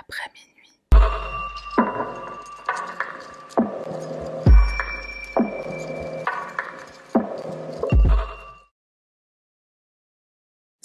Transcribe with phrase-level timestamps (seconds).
[0.00, 0.30] après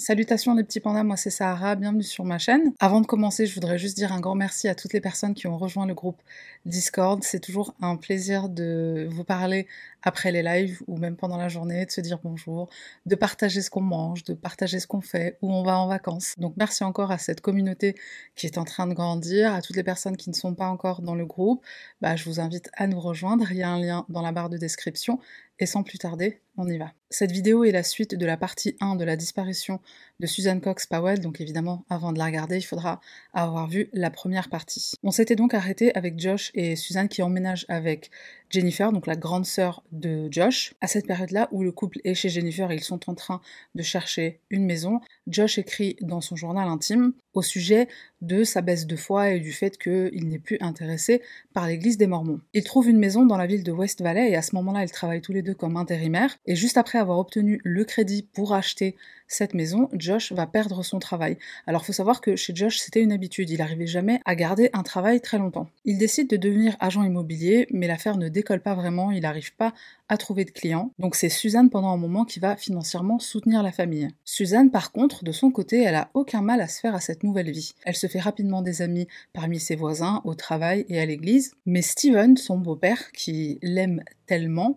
[0.00, 2.72] Salutations les petits pandas, moi c'est Sahara, bienvenue sur ma chaîne.
[2.80, 5.46] Avant de commencer, je voudrais juste dire un grand merci à toutes les personnes qui
[5.46, 6.22] ont rejoint le groupe
[6.64, 7.22] Discord.
[7.22, 9.66] C'est toujours un plaisir de vous parler
[10.02, 12.70] après les lives ou même pendant la journée, de se dire bonjour,
[13.04, 16.34] de partager ce qu'on mange, de partager ce qu'on fait, où on va en vacances.
[16.38, 17.94] Donc merci encore à cette communauté
[18.36, 21.02] qui est en train de grandir, à toutes les personnes qui ne sont pas encore
[21.02, 21.62] dans le groupe.
[22.00, 24.48] Bah, je vous invite à nous rejoindre, il y a un lien dans la barre
[24.48, 25.18] de description.
[25.60, 26.92] Et sans plus tarder, on y va.
[27.10, 29.80] Cette vidéo est la suite de la partie 1 de la disparition
[30.20, 33.00] de Susan Cox Powell, donc évidemment, avant de la regarder, il faudra
[33.32, 34.92] avoir vu la première partie.
[35.02, 38.10] On s'était donc arrêté avec Josh et Susan qui emménagent avec
[38.50, 40.74] Jennifer, donc la grande sœur de Josh.
[40.80, 43.40] À cette période-là où le couple est chez Jennifer et ils sont en train
[43.74, 47.88] de chercher une maison, Josh écrit dans son journal intime au sujet
[48.20, 51.22] de sa baisse de foi et du fait qu'il n'est plus intéressé
[51.54, 52.40] par l'église des Mormons.
[52.52, 54.90] Il trouve une maison dans la ville de West Valley et à ce moment-là, ils
[54.90, 56.36] travaillent tous les deux comme intérimaires.
[56.46, 58.96] Et juste après avoir obtenu le crédit pour acheter
[59.28, 59.88] cette maison,
[60.32, 61.38] va perdre son travail.
[61.66, 64.82] Alors faut savoir que chez Josh, c'était une habitude, il n'arrivait jamais à garder un
[64.82, 65.68] travail très longtemps.
[65.84, 69.72] Il décide de devenir agent immobilier, mais l'affaire ne décolle pas vraiment, il n'arrive pas
[70.08, 70.92] à trouver de clients.
[70.98, 74.08] Donc c'est Suzanne pendant un moment qui va financièrement soutenir la famille.
[74.24, 77.22] Suzanne par contre, de son côté, elle a aucun mal à se faire à cette
[77.22, 77.74] nouvelle vie.
[77.84, 81.82] Elle se fait rapidement des amis parmi ses voisins, au travail et à l'église, mais
[81.82, 84.76] Steven, son beau-père, qui l'aime tellement,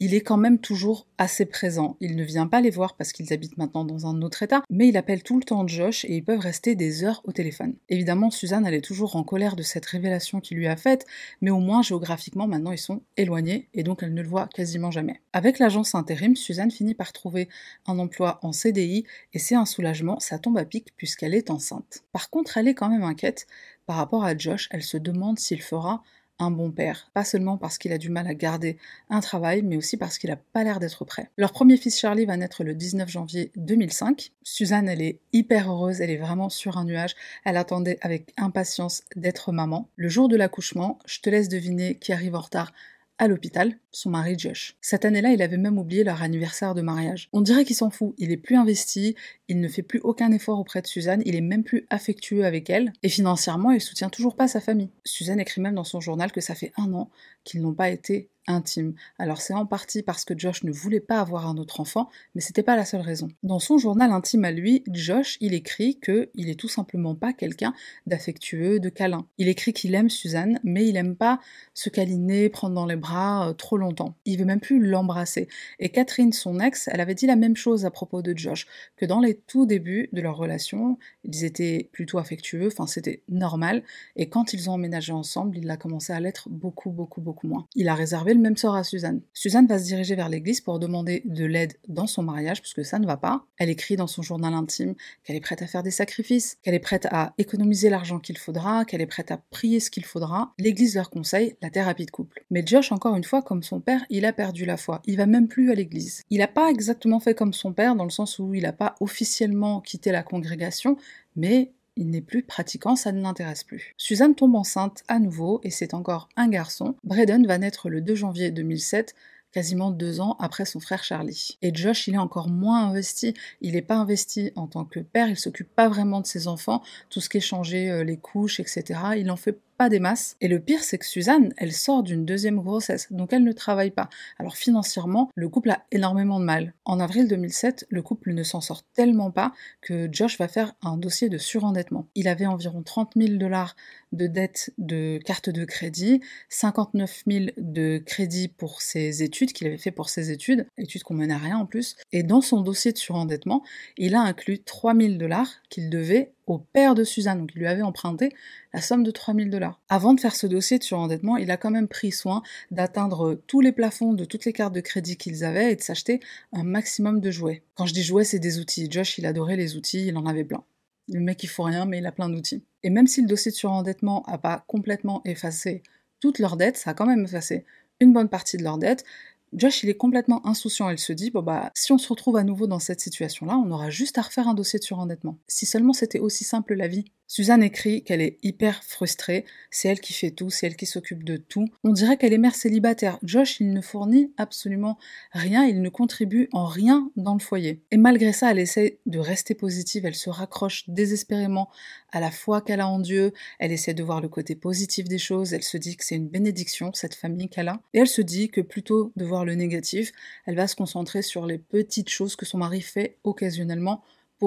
[0.00, 1.96] il est quand même toujours assez présent.
[2.00, 4.88] Il ne vient pas les voir parce qu'ils habitent maintenant dans un autre état, mais
[4.88, 7.74] il appelle tout le temps Josh et ils peuvent rester des heures au téléphone.
[7.90, 11.06] Évidemment, Suzanne, elle est toujours en colère de cette révélation qu'il lui a faite,
[11.42, 14.90] mais au moins géographiquement, maintenant ils sont éloignés et donc elle ne le voit quasiment
[14.90, 15.20] jamais.
[15.34, 17.48] Avec l'agence intérim, Suzanne finit par trouver
[17.86, 22.04] un emploi en CDI et c'est un soulagement, ça tombe à pic puisqu'elle est enceinte.
[22.12, 23.46] Par contre, elle est quand même inquiète
[23.90, 26.04] par rapport à Josh, elle se demande s'il fera
[26.40, 28.78] un bon père, pas seulement parce qu'il a du mal à garder
[29.10, 31.30] un travail, mais aussi parce qu'il a pas l'air d'être prêt.
[31.36, 34.32] Leur premier fils Charlie va naître le 19 janvier 2005.
[34.42, 37.14] Suzanne, elle est hyper heureuse, elle est vraiment sur un nuage.
[37.44, 39.88] Elle attendait avec impatience d'être maman.
[39.96, 42.72] Le jour de l'accouchement, je te laisse deviner qui arrive en retard
[43.18, 44.76] à l'hôpital, son mari Josh.
[44.80, 47.28] Cette année-là, il avait même oublié leur anniversaire de mariage.
[47.32, 49.14] On dirait qu'il s'en fout, il est plus investi,
[49.48, 52.70] il ne fait plus aucun effort auprès de Suzanne, il est même plus affectueux avec
[52.70, 54.90] elle, et financièrement, il soutient toujours pas sa famille.
[55.04, 57.10] Suzanne écrit même dans son journal que ça fait un an
[57.44, 58.94] qu'ils n'ont pas été intime.
[59.18, 62.40] Alors c'est en partie parce que Josh ne voulait pas avoir un autre enfant, mais
[62.40, 63.28] c'était pas la seule raison.
[63.42, 67.32] Dans son journal intime à lui, Josh, il écrit que il est tout simplement pas
[67.32, 67.74] quelqu'un
[68.06, 69.26] d'affectueux, de câlin.
[69.38, 71.40] Il écrit qu'il aime Suzanne, mais il aime pas
[71.74, 74.16] se câliner, prendre dans les bras euh, trop longtemps.
[74.24, 75.48] Il veut même plus l'embrasser.
[75.78, 79.06] Et Catherine, son ex, elle avait dit la même chose à propos de Josh, que
[79.06, 83.82] dans les tout débuts de leur relation, ils étaient plutôt affectueux, enfin c'était normal,
[84.16, 87.66] et quand ils ont emménagé ensemble, il a commencé à l'être beaucoup, beaucoup, beaucoup moins.
[87.74, 89.22] Il a réservé le même sort à Suzanne.
[89.34, 92.98] Suzanne va se diriger vers l'église pour demander de l'aide dans son mariage, puisque ça
[92.98, 93.46] ne va pas.
[93.58, 96.78] Elle écrit dans son journal intime qu'elle est prête à faire des sacrifices, qu'elle est
[96.78, 100.52] prête à économiser l'argent qu'il faudra, qu'elle est prête à prier ce qu'il faudra.
[100.58, 102.44] L'église leur conseille la thérapie de couple.
[102.50, 105.00] Mais Josh, encore une fois, comme père, il a perdu la foi.
[105.06, 106.22] Il va même plus à l'église.
[106.30, 108.96] Il n'a pas exactement fait comme son père, dans le sens où il n'a pas
[108.98, 110.96] officiellement quitté la congrégation,
[111.36, 113.92] mais il n'est plus pratiquant, ça ne l'intéresse plus.
[113.96, 116.96] Suzanne tombe enceinte à nouveau et c'est encore un garçon.
[117.04, 119.14] Braden va naître le 2 janvier 2007
[119.52, 121.58] quasiment deux ans après son frère Charlie.
[121.62, 123.34] Et Josh, il est encore moins investi.
[123.60, 126.82] Il n'est pas investi en tant que père, il s'occupe pas vraiment de ses enfants,
[127.08, 129.00] tout ce qui est changé, euh, les couches, etc.
[129.16, 129.58] Il en fait
[129.88, 130.36] des masses.
[130.40, 133.90] Et le pire, c'est que Suzanne, elle sort d'une deuxième grossesse, donc elle ne travaille
[133.90, 134.08] pas.
[134.38, 136.74] Alors financièrement, le couple a énormément de mal.
[136.84, 140.96] En avril 2007, le couple ne s'en sort tellement pas que Josh va faire un
[140.96, 142.06] dossier de surendettement.
[142.14, 143.76] Il avait environ 30 000 dollars
[144.12, 149.78] de dette de carte de crédit, 59 000 de crédit pour ses études, qu'il avait
[149.78, 151.96] fait pour ses études, études qu'on menait à rien en plus.
[152.12, 153.62] Et dans son dossier de surendettement,
[153.96, 157.68] il a inclus 3 000 dollars qu'il devait au père de Suzanne, donc il lui
[157.68, 158.30] avait emprunté
[158.72, 159.80] la somme de 3000 dollars.
[159.88, 162.42] Avant de faire ce dossier de surendettement, il a quand même pris soin
[162.72, 166.20] d'atteindre tous les plafonds de toutes les cartes de crédit qu'ils avaient et de s'acheter
[166.52, 167.62] un maximum de jouets.
[167.74, 168.88] Quand je dis jouets, c'est des outils.
[168.90, 170.64] Josh, il adorait les outils, il en avait plein.
[171.08, 172.62] Le mec, il faut rien, mais il a plein d'outils.
[172.82, 175.82] Et même si le dossier de surendettement n'a pas complètement effacé
[176.20, 177.64] toutes leurs dettes, ça a quand même effacé
[178.00, 179.04] une bonne partie de leurs dettes,
[179.52, 180.90] Josh, il est complètement insouciant.
[180.90, 183.70] Il se dit, bon bah, si on se retrouve à nouveau dans cette situation-là, on
[183.72, 185.38] aura juste à refaire un dossier de surendettement.
[185.48, 187.04] Si seulement c'était aussi simple la vie.
[187.30, 191.22] Suzanne écrit qu'elle est hyper frustrée, c'est elle qui fait tout, c'est elle qui s'occupe
[191.22, 191.68] de tout.
[191.84, 193.20] On dirait qu'elle est mère célibataire.
[193.22, 194.98] Josh, il ne fournit absolument
[195.30, 197.84] rien, il ne contribue en rien dans le foyer.
[197.92, 201.70] Et malgré ça, elle essaie de rester positive, elle se raccroche désespérément
[202.10, 205.18] à la foi qu'elle a en Dieu, elle essaie de voir le côté positif des
[205.18, 208.22] choses, elle se dit que c'est une bénédiction, cette famille qu'elle a, et elle se
[208.22, 210.10] dit que plutôt de voir le négatif,
[210.46, 214.02] elle va se concentrer sur les petites choses que son mari fait occasionnellement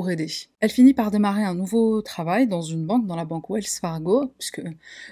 [0.10, 0.28] aider.
[0.60, 4.31] Elle finit par démarrer un nouveau travail dans une banque, dans la banque Wells Fargo,
[4.38, 4.62] puisque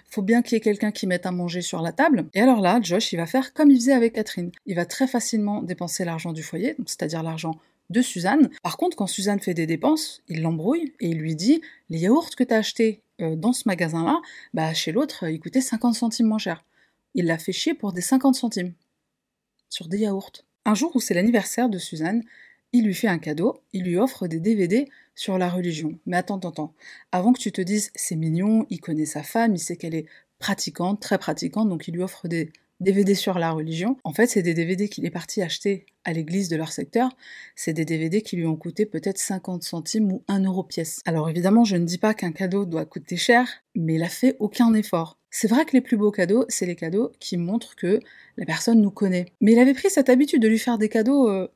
[0.10, 2.26] faut bien qu'il y ait quelqu'un qui mette à manger sur la table.
[2.34, 4.52] Et alors là, Josh, il va faire comme il faisait avec Catherine.
[4.66, 7.56] Il va très facilement dépenser l'argent du foyer, c'est-à-dire l'argent
[7.90, 8.50] de Suzanne.
[8.64, 12.36] Par contre, quand Suzanne fait des dépenses, il l'embrouille et il lui dit les yaourts
[12.36, 14.22] que tu as achetés euh, dans ce magasin-là,
[14.54, 16.64] bah chez l'autre, ils coûtaient 50 centimes moins cher.
[17.14, 18.74] Il l'a fait chier pour des 50 centimes
[19.70, 20.32] sur des yaourts.
[20.66, 22.24] Un jour où c'est l'anniversaire de Suzanne,
[22.74, 26.00] il lui fait un cadeau, il lui offre des DVD sur la religion.
[26.06, 26.74] Mais attends, attends, attends.
[27.12, 30.08] Avant que tu te dises c'est mignon, il connaît sa femme, il sait qu'elle est
[30.40, 32.52] pratiquante, très pratiquante, donc il lui offre des
[32.82, 33.98] DVD sur la religion.
[34.04, 37.16] En fait, c'est des DVD qu'il est parti acheter à l'église de leur secteur.
[37.56, 41.00] C'est des DVD qui lui ont coûté peut-être 50 centimes ou 1 euro pièce.
[41.06, 44.36] Alors évidemment, je ne dis pas qu'un cadeau doit coûter cher, mais il a fait
[44.40, 45.20] aucun effort.
[45.30, 48.00] C'est vrai que les plus beaux cadeaux, c'est les cadeaux qui montrent que
[48.36, 49.28] la personne nous connaît.
[49.42, 51.48] Mais il avait pris cette habitude de lui faire des cadeaux euh,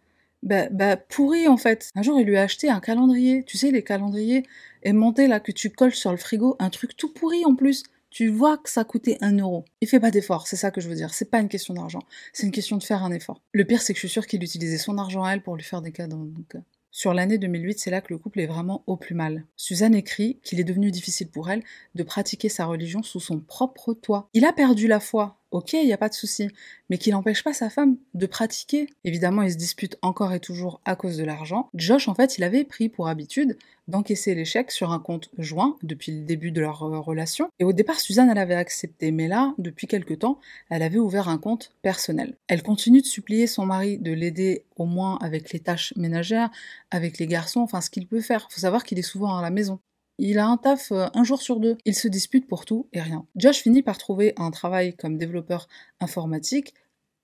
[0.46, 1.90] bah, bah, pourri en fait.
[1.96, 3.44] Un jour, il lui a acheté un calendrier.
[3.44, 4.44] Tu sais, les calendriers
[4.84, 7.84] aimantés là que tu colles sur le frigo, un truc tout pourri en plus.
[8.12, 9.66] Tu vois que ça coûtait un euro.
[9.82, 11.14] Il fait pas d'effort, c'est ça que je veux dire.
[11.14, 12.00] C'est pas une question d'argent,
[12.32, 13.42] c'est une question de faire un effort.
[13.52, 15.64] Le pire, c'est que je suis sûre qu'il utilisait son argent à elle pour lui
[15.64, 16.32] faire des cadeaux.
[16.56, 16.60] Euh,
[16.92, 19.44] sur l'année 2008, c'est là que le couple est vraiment au plus mal.
[19.58, 21.62] Suzanne écrit qu'il est devenu difficile pour elle
[21.96, 24.30] de pratiquer sa religion sous son propre toit.
[24.34, 26.50] Il a perdu la foi, ok, il n'y a pas de souci,
[26.90, 28.90] mais qui n'empêche pas sa femme de pratiquer.
[29.06, 31.70] Évidemment, ils se disputent encore et toujours à cause de l'argent.
[31.74, 33.58] Josh, en fait, il avait pris pour habitude
[33.88, 37.50] d'encaisser l'échec sur un compte joint depuis le début de leur euh, relation.
[37.60, 41.30] Et au départ, Suzanne, elle avait accepté, mais là, depuis quelque temps, elle avait ouvert
[41.30, 42.36] un compte personnel.
[42.48, 46.50] Elle continue de supplier son mari de l'aider au moins avec les tâches ménagères,
[46.92, 48.48] avec les garçons, enfin ce qu'il peut faire.
[48.50, 49.80] Faut savoir qu'il est souvent à la maison.
[50.18, 51.78] Il a un taf euh, un jour sur deux.
[51.86, 53.26] Il se dispute pour tout et rien.
[53.36, 55.68] Josh finit par trouver un travail comme développeur
[56.00, 56.74] informatique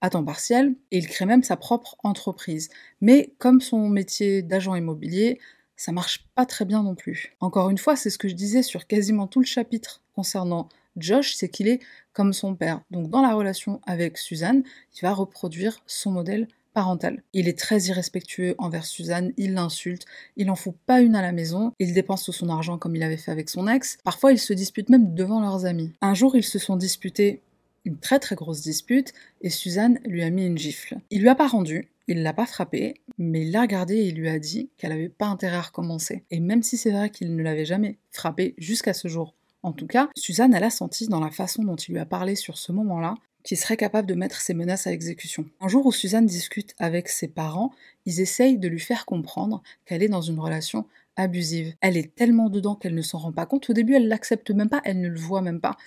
[0.02, 2.70] à temps partiel et il crée même sa propre entreprise.
[3.00, 5.40] Mais comme son métier d'agent immobilier,
[5.76, 7.36] ça marche pas très bien non plus.
[7.40, 10.68] Encore une fois, c'est ce que je disais sur quasiment tout le chapitre concernant
[10.98, 11.80] Josh, c'est qu'il est
[12.14, 12.82] comme son père.
[12.92, 14.64] Donc dans la relation avec Suzanne,
[14.96, 16.48] il va reproduire son modèle
[17.34, 20.06] Il est très irrespectueux envers Suzanne, il l'insulte,
[20.38, 23.04] il en fout pas une à la maison, il dépense tout son argent comme il
[23.04, 23.98] avait fait avec son ex.
[24.04, 25.94] Parfois, ils se disputent même devant leurs amis.
[26.02, 27.42] Un jour, ils se sont disputés
[27.86, 30.98] une très très grosse dispute et Suzanne lui a mis une gifle.
[31.10, 34.16] Il lui a pas rendu, il l'a pas frappé, mais il l'a regardé et il
[34.16, 36.24] lui a dit qu'elle avait pas intérêt à recommencer.
[36.30, 39.34] Et même si c'est vrai qu'il ne l'avait jamais frappé jusqu'à ce jour,
[39.64, 42.36] en tout cas, Suzanne, elle a senti dans la façon dont il lui a parlé
[42.36, 45.46] sur ce moment-là qui serait capable de mettre ses menaces à exécution.
[45.60, 47.72] Un jour où Suzanne discute avec ses parents,
[48.06, 50.86] ils essayent de lui faire comprendre qu'elle est dans une relation
[51.16, 51.74] abusive.
[51.82, 53.70] Elle est tellement dedans qu'elle ne s'en rend pas compte.
[53.70, 55.78] Au début, elle l'accepte même pas, elle ne le voit même pas.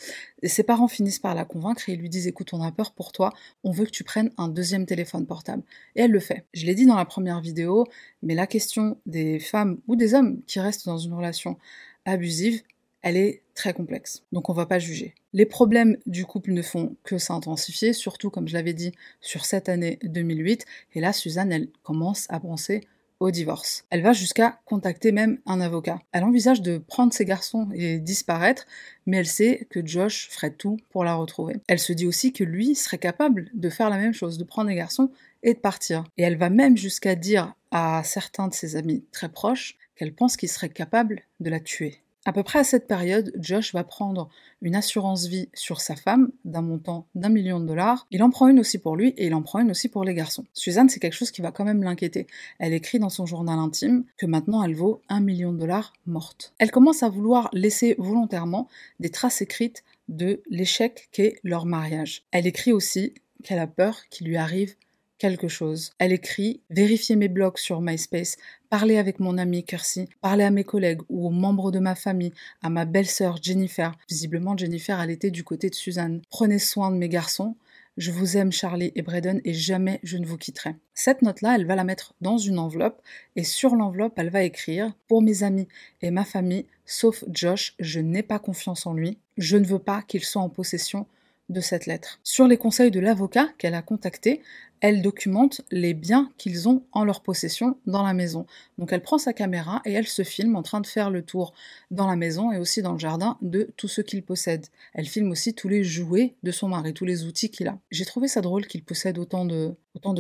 [0.43, 3.13] Et ses parents finissent par la convaincre et lui disent écoute, on a peur pour
[3.13, 5.63] toi, on veut que tu prennes un deuxième téléphone portable.
[5.97, 6.45] Et elle le fait.
[6.53, 7.87] Je l'ai dit dans la première vidéo,
[8.23, 11.59] mais la question des femmes ou des hommes qui restent dans une relation
[12.05, 12.63] abusive,
[13.05, 14.23] elle est très complexe.
[14.33, 15.15] Donc on va pas juger.
[15.35, 19.69] Les problèmes du couple ne font que s'intensifier, surtout comme je l'avais dit sur cette
[19.69, 20.65] année 2008.
[20.95, 22.81] Et là, Suzanne, elle commence à penser
[23.21, 23.85] au divorce.
[23.91, 26.01] Elle va jusqu'à contacter même un avocat.
[26.13, 28.67] Elle envisage de prendre ses garçons et disparaître,
[29.07, 31.57] mais elle sait que Josh ferait tout pour la retrouver.
[31.69, 34.71] Elle se dit aussi que lui serait capable de faire la même chose, de prendre
[34.71, 35.11] les garçons
[35.43, 36.05] et de partir.
[36.17, 40.37] Et elle va même jusqu'à dire à certains de ses amis très proches qu'elle pense
[40.37, 42.01] qu'il serait capable de la tuer.
[42.27, 44.31] À peu près à cette période, Josh va prendre
[44.63, 48.07] une assurance vie sur sa femme d'un montant d'un million de dollars.
[48.11, 50.15] Il en prend une aussi pour lui et il en prend une aussi pour les
[50.15, 50.47] garçons.
[50.55, 52.27] Suzanne, c'est quelque chose qui va quand même l'inquiéter.
[52.59, 56.55] Elle écrit dans son journal intime que maintenant elle vaut un million de dollars morte.
[56.59, 58.69] Elle commence à vouloir laisser volontairement
[59.01, 62.23] des traces écrites de l'échec qu'est leur mariage.
[62.31, 63.13] Elle écrit aussi
[63.43, 64.77] qu'elle a peur qu'il lui arrive
[65.25, 65.93] quelque chose.
[65.99, 68.37] Elle écrit Vérifiez mes blogs sur MySpace,
[68.69, 72.35] parlez avec mon ami Kirsty, parlez à mes collègues ou aux membres de ma famille,
[72.63, 73.97] à ma belle-sœur Jennifer.
[74.11, 76.21] Visiblement, Jennifer, elle était du côté de Suzanne.
[76.29, 77.57] Prenez soin de mes garçons.
[77.97, 80.77] Je vous aime Charlie et Braden et jamais je ne vous quitterai.
[80.93, 83.01] Cette note-là, elle va la mettre dans une enveloppe
[83.35, 85.69] et sur l'enveloppe, elle va écrire Pour mes amis
[86.03, 89.17] et ma famille, sauf Josh, je n'ai pas confiance en lui.
[89.39, 91.07] Je ne veux pas qu'il soit en possession
[91.49, 92.21] de cette lettre.
[92.23, 94.43] Sur les conseils de l'avocat qu'elle a contacté,
[94.85, 98.45] elle documente les biens qu'ils ont en leur possession dans la maison.
[98.77, 101.55] Donc elle prend sa caméra et elle se filme en train de faire le tour
[101.91, 104.67] dans la maison et aussi dans le jardin de tout ce qu'il possède.
[104.93, 107.79] Elle filme aussi tous les jouets de son mari, tous les outils qu'il a.
[107.91, 109.75] J'ai trouvé ça drôle qu'il possède autant de,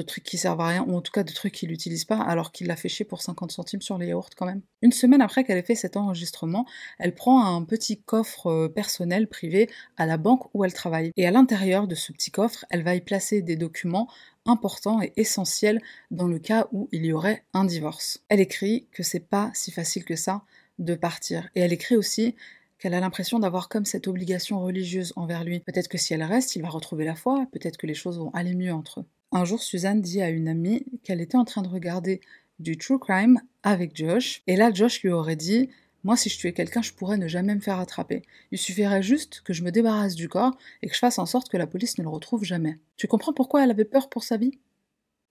[0.06, 2.50] trucs qui servent à rien, ou en tout cas de trucs qu'il n'utilise pas, alors
[2.50, 4.62] qu'il l'a fait chier pour 50 centimes sur les yaourts quand même.
[4.80, 6.64] Une semaine après qu'elle ait fait cet enregistrement,
[6.98, 9.68] elle prend un petit coffre euh, personnel privé
[9.98, 11.10] à la banque où elle travaille.
[11.16, 14.08] Et à l'intérieur de ce petit coffre, elle va y placer des documents
[14.46, 18.22] important et essentiel dans le cas où il y aurait un divorce.
[18.28, 20.42] Elle écrit que c'est pas si facile que ça
[20.78, 21.48] de partir.
[21.54, 22.34] Et elle écrit aussi
[22.78, 25.60] qu'elle a l'impression d'avoir comme cette obligation religieuse envers lui.
[25.60, 28.30] Peut-être que si elle reste, il va retrouver la foi, peut-être que les choses vont
[28.32, 29.04] aller mieux entre eux.
[29.32, 32.20] Un jour, Suzanne dit à une amie qu'elle était en train de regarder
[32.58, 35.70] du true crime avec Josh, et là Josh lui aurait dit
[36.04, 38.22] moi, si je tuais quelqu'un, je pourrais ne jamais me faire attraper.
[38.52, 41.48] Il suffirait juste que je me débarrasse du corps et que je fasse en sorte
[41.48, 42.78] que la police ne le retrouve jamais.
[42.98, 44.58] Tu comprends pourquoi elle avait peur pour sa vie?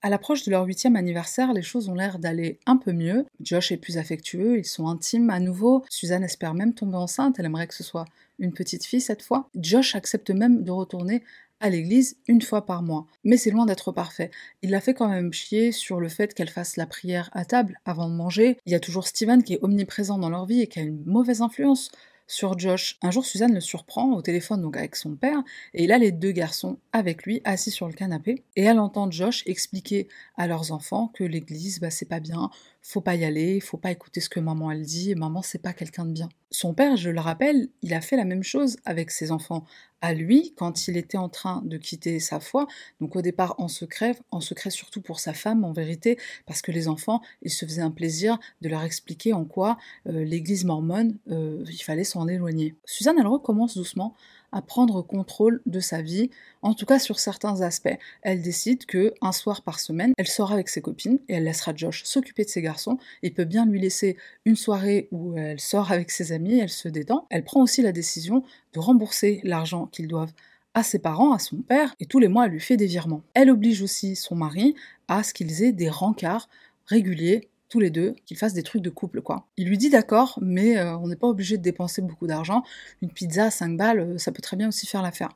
[0.02, 3.26] À l'approche de leur huitième anniversaire, les choses ont l'air d'aller un peu mieux.
[3.40, 5.86] Josh est plus affectueux, ils sont intimes à nouveau.
[5.90, 8.06] Suzanne espère même tomber enceinte, elle aimerait que ce soit
[8.40, 9.50] une petite fille cette fois.
[9.56, 11.24] Josh accepte même de retourner
[11.64, 13.08] à l'église une fois par mois.
[13.24, 14.30] Mais c'est loin d'être parfait.
[14.62, 17.80] Il la fait quand même chier sur le fait qu'elle fasse la prière à table
[17.86, 18.58] avant de manger.
[18.66, 21.04] Il y a toujours Steven qui est omniprésent dans leur vie et qui a une
[21.06, 21.90] mauvaise influence
[22.28, 22.98] sur Josh.
[23.02, 25.44] Un jour, Suzanne le surprend au téléphone donc avec son père,
[25.74, 29.10] et il a les deux garçons avec lui, assis sur le canapé, et elle entend
[29.12, 32.50] Josh expliquer à leurs enfants que l'église, bah, c'est pas bien,
[32.86, 35.72] faut pas y aller, faut pas écouter ce que maman elle dit, maman c'est pas
[35.72, 36.30] quelqu'un de bien.
[36.52, 39.66] Son père, je le rappelle, il a fait la même chose avec ses enfants
[40.02, 42.68] à lui quand il était en train de quitter sa foi,
[43.00, 46.74] donc au départ en secret, en secret surtout pour sa femme en vérité, parce que
[46.74, 51.18] les enfants, il se faisait un plaisir de leur expliquer en quoi euh, l'église mormone,
[51.32, 52.76] euh, il fallait s'en éloigner.
[52.84, 54.14] Suzanne, elle recommence doucement
[54.54, 56.30] à prendre contrôle de sa vie,
[56.62, 57.98] en tout cas sur certains aspects.
[58.22, 61.74] Elle décide que un soir par semaine, elle sort avec ses copines et elle laissera
[61.76, 62.98] Josh s'occuper de ses garçons.
[63.24, 66.88] Il peut bien lui laisser une soirée où elle sort avec ses amis, elle se
[66.88, 67.28] détend.
[67.30, 68.44] Elle prend aussi la décision
[68.74, 70.34] de rembourser l'argent qu'ils doivent
[70.76, 73.24] à ses parents, à son père, et tous les mois elle lui fait des virements.
[73.34, 74.76] Elle oblige aussi son mari
[75.08, 76.50] à ce qu'ils aient des rencarts
[76.86, 77.50] réguliers
[77.80, 79.48] les deux, qu'ils fassent des trucs de couple, quoi.
[79.58, 82.64] Il lui dit d'accord, mais euh, on n'est pas obligé de dépenser beaucoup d'argent.
[83.02, 85.30] Une pizza à 5 balles, euh, ça peut très bien aussi faire l'affaire.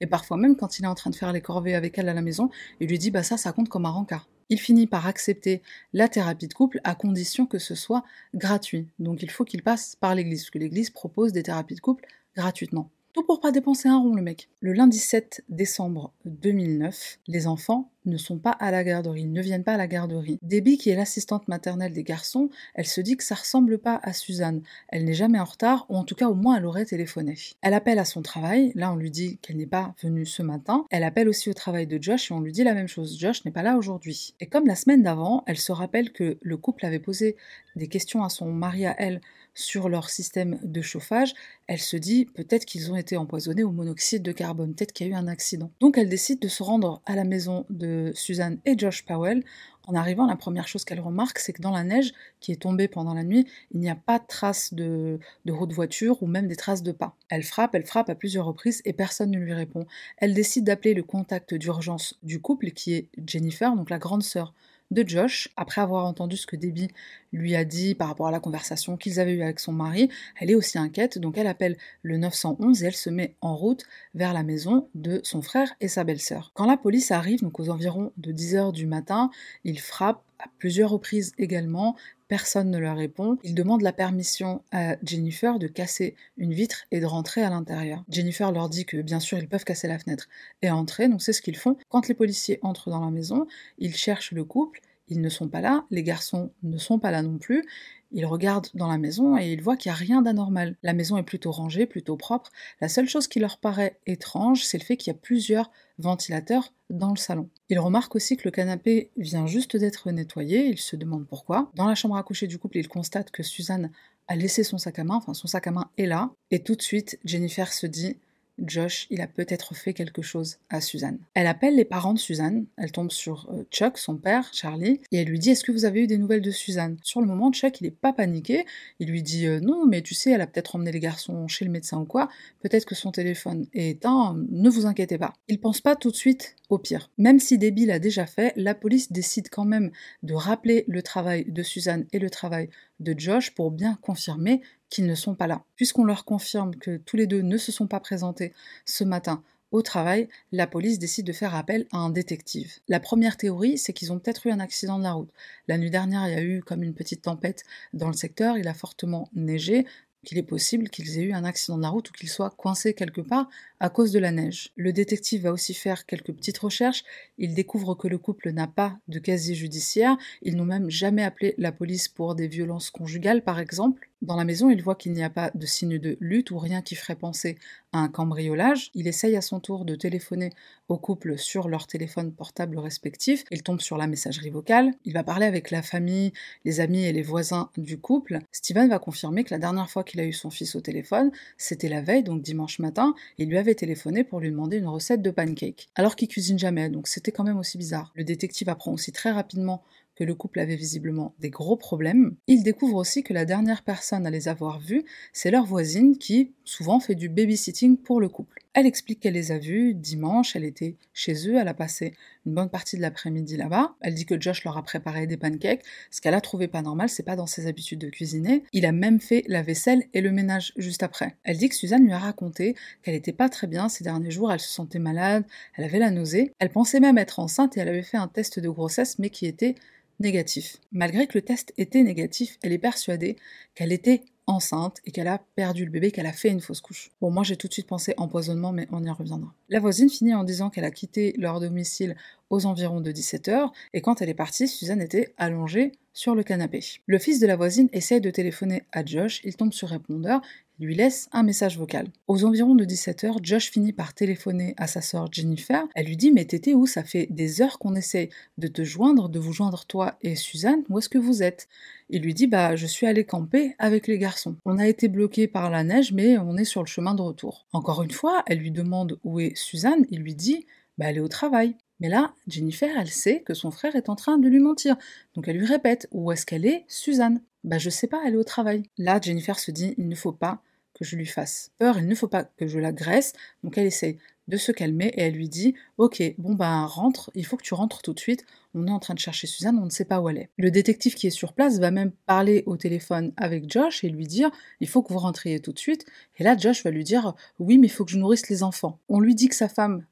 [0.00, 2.14] Et parfois même, quand il est en train de faire les corvées avec elle à
[2.14, 4.28] la maison, il lui dit bah ça, ça compte comme un rencard.
[4.48, 8.02] Il finit par accepter la thérapie de couple à condition que ce soit
[8.34, 8.88] gratuit.
[8.98, 12.90] Donc il faut qu'il passe par l'église, que l'église propose des thérapies de couple gratuitement.
[13.12, 14.48] Tout pour pas dépenser un rond, le mec.
[14.60, 19.64] Le lundi 7 décembre 2009, les enfants ne sont pas à la garderie, ne viennent
[19.64, 20.38] pas à la garderie.
[20.42, 24.12] Debbie, qui est l'assistante maternelle des garçons, elle se dit que ça ressemble pas à
[24.12, 24.62] Suzanne.
[24.88, 27.34] Elle n'est jamais en retard, ou en tout cas au moins elle aurait téléphoné.
[27.62, 30.86] Elle appelle à son travail, là on lui dit qu'elle n'est pas venue ce matin.
[30.90, 33.44] Elle appelle aussi au travail de Josh et on lui dit la même chose, Josh
[33.44, 34.34] n'est pas là aujourd'hui.
[34.38, 37.36] Et comme la semaine d'avant, elle se rappelle que le couple avait posé
[37.74, 39.20] des questions à son mari à elle
[39.54, 41.34] sur leur système de chauffage,
[41.66, 45.10] elle se dit peut-être qu'ils ont été empoisonnés au monoxyde de carbone, peut-être qu'il y
[45.10, 45.70] a eu un accident.
[45.80, 49.44] Donc elle décide de se rendre à la maison de Suzanne et Josh Powell.
[49.86, 52.86] En arrivant, la première chose qu'elle remarque, c'est que dans la neige qui est tombée
[52.86, 56.46] pendant la nuit, il n'y a pas de traces de, de de voiture ou même
[56.46, 57.16] des traces de pas.
[57.28, 59.86] Elle frappe, elle frappe à plusieurs reprises et personne ne lui répond.
[60.18, 64.54] Elle décide d'appeler le contact d'urgence du couple qui est Jennifer, donc la grande sœur
[64.90, 66.88] de Josh, après avoir entendu ce que Debbie
[67.32, 70.08] lui a dit par rapport à la conversation qu'ils avaient eue avec son mari,
[70.40, 73.84] elle est aussi inquiète, donc elle appelle le 911 et elle se met en route
[74.14, 76.50] vers la maison de son frère et sa belle-sœur.
[76.54, 79.30] Quand la police arrive, donc aux environs de 10h du matin,
[79.64, 81.96] ils frappent à plusieurs reprises également,
[82.30, 83.38] personne ne leur répond.
[83.42, 88.04] Ils demandent la permission à Jennifer de casser une vitre et de rentrer à l'intérieur.
[88.08, 90.28] Jennifer leur dit que bien sûr ils peuvent casser la fenêtre
[90.62, 91.76] et entrer, donc c'est ce qu'ils font.
[91.88, 95.60] Quand les policiers entrent dans la maison, ils cherchent le couple, ils ne sont pas
[95.60, 97.64] là, les garçons ne sont pas là non plus,
[98.12, 100.76] ils regardent dans la maison et ils voient qu'il n'y a rien d'anormal.
[100.82, 102.50] La maison est plutôt rangée, plutôt propre.
[102.80, 106.72] La seule chose qui leur paraît étrange, c'est le fait qu'il y a plusieurs ventilateurs
[106.88, 107.48] dans le salon.
[107.68, 111.70] Ils remarquent aussi que le canapé vient juste d'être nettoyé, ils se demandent pourquoi.
[111.74, 113.90] Dans la chambre à coucher du couple, ils constatent que Suzanne
[114.28, 116.76] a laissé son sac à main, enfin son sac à main est là, et tout
[116.76, 118.16] de suite, Jennifer se dit
[118.64, 121.18] Josh, il a peut-être fait quelque chose à Suzanne.
[121.34, 125.18] Elle appelle les parents de Suzanne, elle tombe sur euh, Chuck, son père, Charlie, et
[125.18, 126.96] elle lui dit Est-ce que vous avez eu des nouvelles de Suzanne?
[127.02, 128.64] Sur le moment, Chuck, il est pas paniqué,
[128.98, 131.64] il lui dit euh, Non, mais tu sais, elle a peut-être emmené les garçons chez
[131.64, 132.28] le médecin ou quoi,
[132.60, 135.32] peut-être que son téléphone est éteint, ne vous inquiétez pas.
[135.48, 137.10] Il pense pas tout de suite au pire.
[137.18, 139.90] Même si Debbie l'a déjà fait, la police décide quand même
[140.22, 144.60] de rappeler le travail de Suzanne et le travail de Josh pour bien confirmer
[144.90, 145.64] qu'ils ne sont pas là.
[145.76, 148.52] Puisqu'on leur confirme que tous les deux ne se sont pas présentés
[148.84, 152.78] ce matin Au travail, la police décide de faire appel à un détective.
[152.88, 155.30] La première théorie, c'est qu'ils ont peut-être eu un accident de la route.
[155.68, 158.66] La nuit dernière, il y a eu comme une petite tempête dans le secteur, il
[158.66, 159.86] a fortement neigé,
[160.24, 162.94] qu'il est possible qu'ils aient eu un accident de la route ou qu'ils soient coincés
[162.94, 163.48] quelque part
[163.80, 164.70] à cause de la neige.
[164.76, 167.02] Le détective va aussi faire quelques petites recherches.
[167.38, 170.16] Il découvre que le couple n'a pas de casier judiciaire.
[170.42, 174.10] Ils n'ont même jamais appelé la police pour des violences conjugales, par exemple.
[174.22, 176.82] Dans la maison, il voit qu'il n'y a pas de signe de lutte ou rien
[176.82, 177.56] qui ferait penser
[177.92, 178.90] à un cambriolage.
[178.94, 180.50] Il essaye à son tour de téléphoner
[180.88, 183.44] au couple sur leur téléphone portable respectif.
[183.50, 184.92] Il tombe sur la messagerie vocale.
[185.06, 186.34] Il va parler avec la famille,
[186.66, 188.40] les amis et les voisins du couple.
[188.52, 191.88] Steven va confirmer que la dernière fois qu'il a eu son fils au téléphone, c'était
[191.88, 193.14] la veille, donc dimanche matin.
[193.38, 195.88] Il lui avait téléphoné pour lui demander une recette de pancake.
[195.94, 198.12] Alors qu'il cuisine jamais, donc c'était quand même aussi bizarre.
[198.14, 199.82] Le détective apprend aussi très rapidement
[200.20, 202.36] que le couple avait visiblement des gros problèmes.
[202.46, 206.52] Il découvre aussi que la dernière personne à les avoir vus, c'est leur voisine qui,
[206.64, 208.58] souvent, fait du babysitting pour le couple.
[208.72, 212.14] Elle explique qu'elle les a vus dimanche, elle était chez eux, elle a passé
[212.46, 213.96] une bonne partie de l'après-midi là-bas.
[214.00, 215.82] Elle dit que Josh leur a préparé des pancakes.
[216.12, 218.62] Ce qu'elle a trouvé pas normal, c'est pas dans ses habitudes de cuisiner.
[218.72, 221.36] Il a même fait la vaisselle et le ménage juste après.
[221.42, 224.52] Elle dit que Suzanne lui a raconté qu'elle était pas très bien ces derniers jours,
[224.52, 226.52] elle se sentait malade, elle avait la nausée.
[226.60, 229.46] Elle pensait même être enceinte et elle avait fait un test de grossesse mais qui
[229.46, 229.74] était
[230.20, 230.76] négatif.
[230.92, 233.36] Malgré que le test était négatif, elle est persuadée
[233.74, 237.10] qu'elle était enceinte et qu'elle a perdu le bébé, qu'elle a fait une fausse couche.
[237.20, 239.54] Bon, moi j'ai tout de suite pensé empoisonnement, mais on y reviendra.
[239.68, 242.16] La voisine finit en disant qu'elle a quitté leur domicile
[242.50, 246.80] aux environs de 17h, et quand elle est partie, Suzanne était allongée sur le canapé.
[247.06, 250.40] Le fils de la voisine essaye de téléphoner à Josh, il tombe sur répondeur,
[250.80, 252.08] lui laisse un message vocal.
[252.26, 255.86] Aux environs de 17h, Josh finit par téléphoner à sa sœur Jennifer.
[255.94, 259.28] Elle lui dit Mais t'étais où Ça fait des heures qu'on essaie de te joindre,
[259.28, 260.82] de vous joindre toi et Suzanne.
[260.88, 261.68] Où est-ce que vous êtes?
[262.08, 264.56] Il lui dit Bah, je suis allé camper avec les garçons.
[264.64, 267.66] On a été bloqué par la neige, mais on est sur le chemin de retour.
[267.72, 270.06] Encore une fois, elle lui demande où est Suzanne.
[270.10, 271.76] Il lui dit Bah, elle est au travail.
[272.00, 274.96] Mais là, Jennifer, elle sait que son frère est en train de lui mentir.
[275.34, 278.38] Donc elle lui répète Où est-ce qu'elle est, Suzanne Bah, je sais pas, elle est
[278.38, 278.84] au travail.
[278.96, 280.62] Là, Jennifer se dit Il ne faut pas
[281.00, 283.32] que je lui fasse peur, il ne faut pas que je l'agresse.
[283.64, 287.46] Donc elle essaye de se calmer et elle lui dit Ok, bon ben rentre, il
[287.46, 288.44] faut que tu rentres tout de suite.
[288.74, 290.50] On est en train de chercher Suzanne, on ne sait pas où elle est.
[290.58, 294.26] Le détective qui est sur place va même parler au téléphone avec Josh et lui
[294.26, 296.04] dire Il faut que vous rentriez tout de suite.
[296.36, 298.98] Et là, Josh va lui dire Oui, mais il faut que je nourrisse les enfants.
[299.08, 300.04] On lui dit que sa femme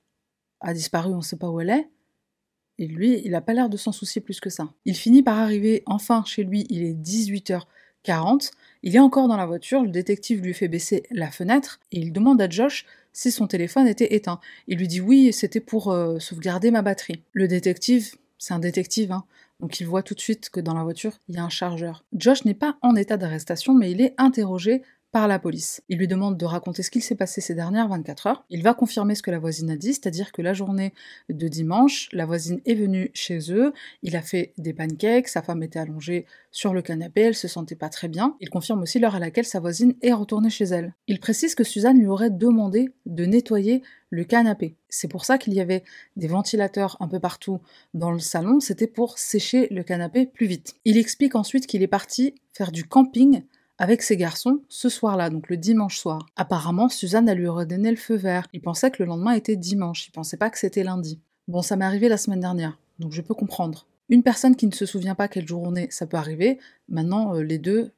[0.60, 1.88] a disparu, on ne sait pas où elle est.
[2.78, 4.72] Et lui, il n'a pas l'air de s'en soucier plus que ça.
[4.84, 7.62] Il finit par arriver enfin chez lui, il est 18h
[8.08, 8.52] 40.
[8.84, 12.10] Il est encore dans la voiture, le détective lui fait baisser la fenêtre et il
[12.10, 14.40] demande à Josh si son téléphone était éteint.
[14.66, 17.22] Il lui dit oui, c'était pour euh, sauvegarder ma batterie.
[17.34, 19.24] Le détective, c'est un détective, hein,
[19.60, 22.02] donc il voit tout de suite que dans la voiture, il y a un chargeur.
[22.14, 25.82] Josh n'est pas en état d'arrestation, mais il est interrogé par la police.
[25.88, 28.44] Il lui demande de raconter ce qu'il s'est passé ces dernières 24 heures.
[28.50, 30.92] Il va confirmer ce que la voisine a dit, c'est-à-dire que la journée
[31.28, 35.62] de dimanche, la voisine est venue chez eux, il a fait des pancakes, sa femme
[35.62, 38.36] était allongée sur le canapé, elle se sentait pas très bien.
[38.40, 40.94] Il confirme aussi l'heure à laquelle sa voisine est retournée chez elle.
[41.06, 44.76] Il précise que Suzanne lui aurait demandé de nettoyer le canapé.
[44.88, 45.84] C'est pour ça qu'il y avait
[46.16, 47.60] des ventilateurs un peu partout
[47.94, 50.76] dans le salon, c'était pour sécher le canapé plus vite.
[50.84, 53.42] Il explique ensuite qu'il est parti faire du camping
[53.78, 56.26] avec ses garçons ce soir-là, donc le dimanche soir.
[56.36, 58.46] Apparemment, Suzanne a lui redonné le feu vert.
[58.52, 61.20] Il pensait que le lendemain était dimanche, il pensait pas que c'était lundi.
[61.46, 63.86] Bon, ça m'est arrivé la semaine dernière, donc je peux comprendre.
[64.10, 67.58] Une personne qui ne se souvient pas quelle journée ça peut arriver, maintenant euh, les
[67.58, 67.92] deux,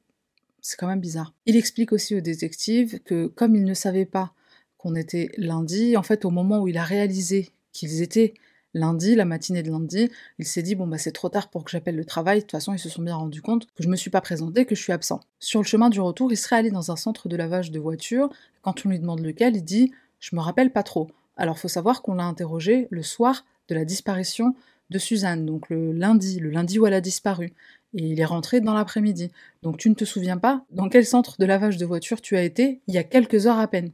[0.61, 1.33] c'est quand même bizarre.
[1.45, 4.33] Il explique aussi au détective que comme il ne savait pas
[4.77, 8.33] qu'on était lundi, en fait au moment où il a réalisé qu'ils étaient
[8.73, 11.71] lundi, la matinée de lundi, il s'est dit bon bah c'est trop tard pour que
[11.71, 13.95] j'appelle le travail, de toute façon ils se sont bien rendus compte que je me
[13.95, 15.19] suis pas présenté, que je suis absent.
[15.39, 18.29] Sur le chemin du retour, il serait allé dans un centre de lavage de voitures,
[18.61, 21.09] quand on lui demande lequel, il dit je me rappelle pas trop.
[21.35, 24.55] Alors faut savoir qu'on l'a interrogé le soir de la disparition
[24.89, 27.53] de Suzanne, donc le lundi, le lundi où elle a disparu.
[27.93, 29.31] Et il est rentré dans l'après-midi.
[29.63, 32.43] Donc tu ne te souviens pas dans quel centre de lavage de voitures tu as
[32.43, 33.91] été il y a quelques heures à peine.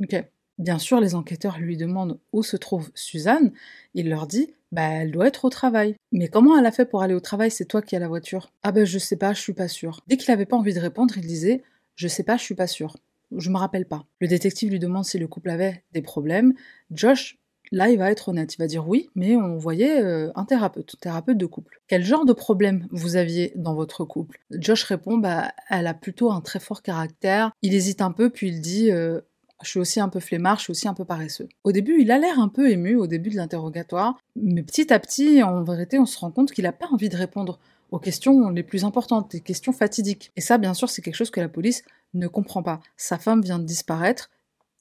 [0.00, 0.24] Ok.
[0.58, 3.52] Bien sûr, les enquêteurs lui demandent où se trouve Suzanne.
[3.94, 5.96] Il leur dit Bah, elle doit être au travail.
[6.12, 7.50] Mais comment elle a fait pour aller au travail?
[7.50, 8.50] C'est toi qui as la voiture.
[8.62, 10.00] Ah ben, je sais pas, je suis pas sûr.
[10.06, 11.62] Dès qu'il avait pas envie de répondre, il disait
[11.94, 12.96] Je sais pas, je suis pas sûr.
[13.36, 14.06] Je me rappelle pas.
[14.20, 16.54] Le détective lui demande si le couple avait des problèmes.
[16.90, 17.38] Josh,
[17.70, 18.54] là, il va être honnête.
[18.54, 21.82] Il va dire oui, mais on voyait euh, un thérapeute, un thérapeute de couple.
[21.86, 24.40] Quel genre de problème vous aviez dans votre couple?
[24.52, 27.52] Josh répond Bah, elle a plutôt un très fort caractère.
[27.60, 29.20] Il hésite un peu, puis il dit euh,
[29.62, 31.48] je suis aussi un peu flemmard, je suis aussi un peu paresseux.
[31.64, 34.98] Au début, il a l'air un peu ému au début de l'interrogatoire, mais petit à
[34.98, 37.58] petit, en vérité, on se rend compte qu'il n'a pas envie de répondre
[37.90, 40.32] aux questions les plus importantes, des questions fatidiques.
[40.36, 41.82] Et ça, bien sûr, c'est quelque chose que la police
[42.14, 42.80] ne comprend pas.
[42.96, 44.30] Sa femme vient de disparaître,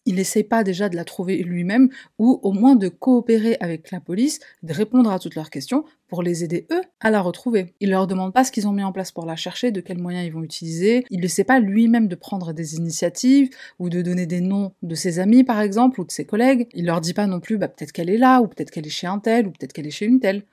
[0.05, 1.89] il n'essaye pas déjà de la trouver lui-même
[2.19, 6.21] ou au moins de coopérer avec la police, de répondre à toutes leurs questions pour
[6.21, 7.73] les aider eux à la retrouver.
[7.79, 9.97] Il leur demande pas ce qu'ils ont mis en place pour la chercher, de quels
[9.97, 11.03] moyens ils vont utiliser.
[11.09, 14.95] Il ne sait pas lui-même de prendre des initiatives ou de donner des noms de
[14.95, 16.67] ses amis par exemple ou de ses collègues.
[16.73, 18.89] Il leur dit pas non plus bah, peut-être qu'elle est là ou peut-être qu'elle est
[18.89, 20.43] chez un tel ou peut-être qu'elle est chez une telle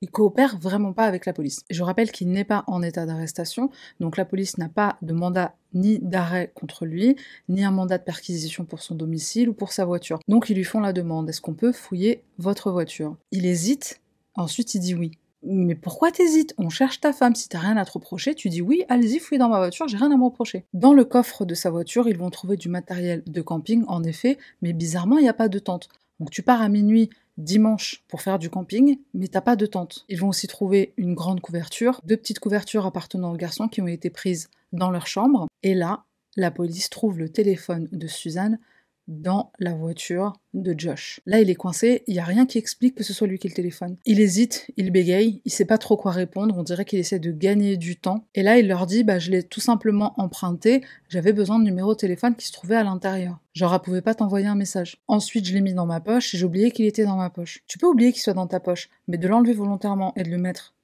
[0.00, 1.64] il coopère vraiment pas avec la police.
[1.70, 5.54] Je rappelle qu'il n'est pas en état d'arrestation, donc la police n'a pas de mandat
[5.72, 7.16] ni d'arrêt contre lui,
[7.48, 10.20] ni un mandat de perquisition pour son domicile ou pour sa voiture.
[10.28, 13.16] Donc ils lui font la demande, est-ce qu'on peut fouiller votre voiture?
[13.32, 14.00] Il hésite,
[14.34, 15.12] ensuite il dit oui.
[15.46, 16.54] Mais pourquoi t'hésites?
[16.56, 17.34] On cherche ta femme.
[17.34, 19.98] Si t'as rien à te reprocher, tu dis oui, allez-y, fouillez dans ma voiture, j'ai
[19.98, 20.64] rien à me reprocher.
[20.72, 24.38] Dans le coffre de sa voiture, ils vont trouver du matériel de camping, en effet,
[24.62, 25.88] mais bizarrement, il n'y a pas de tente.
[26.18, 30.04] Donc tu pars à minuit dimanche pour faire du camping, mais t'as pas de tente.
[30.08, 33.86] Ils vont aussi trouver une grande couverture, deux petites couvertures appartenant aux garçons qui ont
[33.86, 35.46] été prises dans leur chambre.
[35.62, 36.04] Et là,
[36.36, 38.58] la police trouve le téléphone de Suzanne
[39.08, 41.20] dans la voiture de Josh.
[41.26, 43.48] Là, il est coincé, il n'y a rien qui explique que ce soit lui qui
[43.48, 43.96] le téléphone.
[44.06, 47.32] Il hésite, il bégaye, il sait pas trop quoi répondre, on dirait qu'il essaie de
[47.32, 48.26] gagner du temps.
[48.34, 51.94] Et là, il leur dit, bah, je l'ai tout simplement emprunté, j'avais besoin de numéro
[51.94, 53.38] de téléphone qui se trouvait à l'intérieur.
[53.52, 55.02] Genre, elle pouvait pas t'envoyer un message.
[55.08, 57.62] Ensuite, je l'ai mis dans ma poche et j'ai oublié qu'il était dans ma poche.
[57.66, 60.38] Tu peux oublier qu'il soit dans ta poche, mais de l'enlever volontairement et de le
[60.38, 60.74] mettre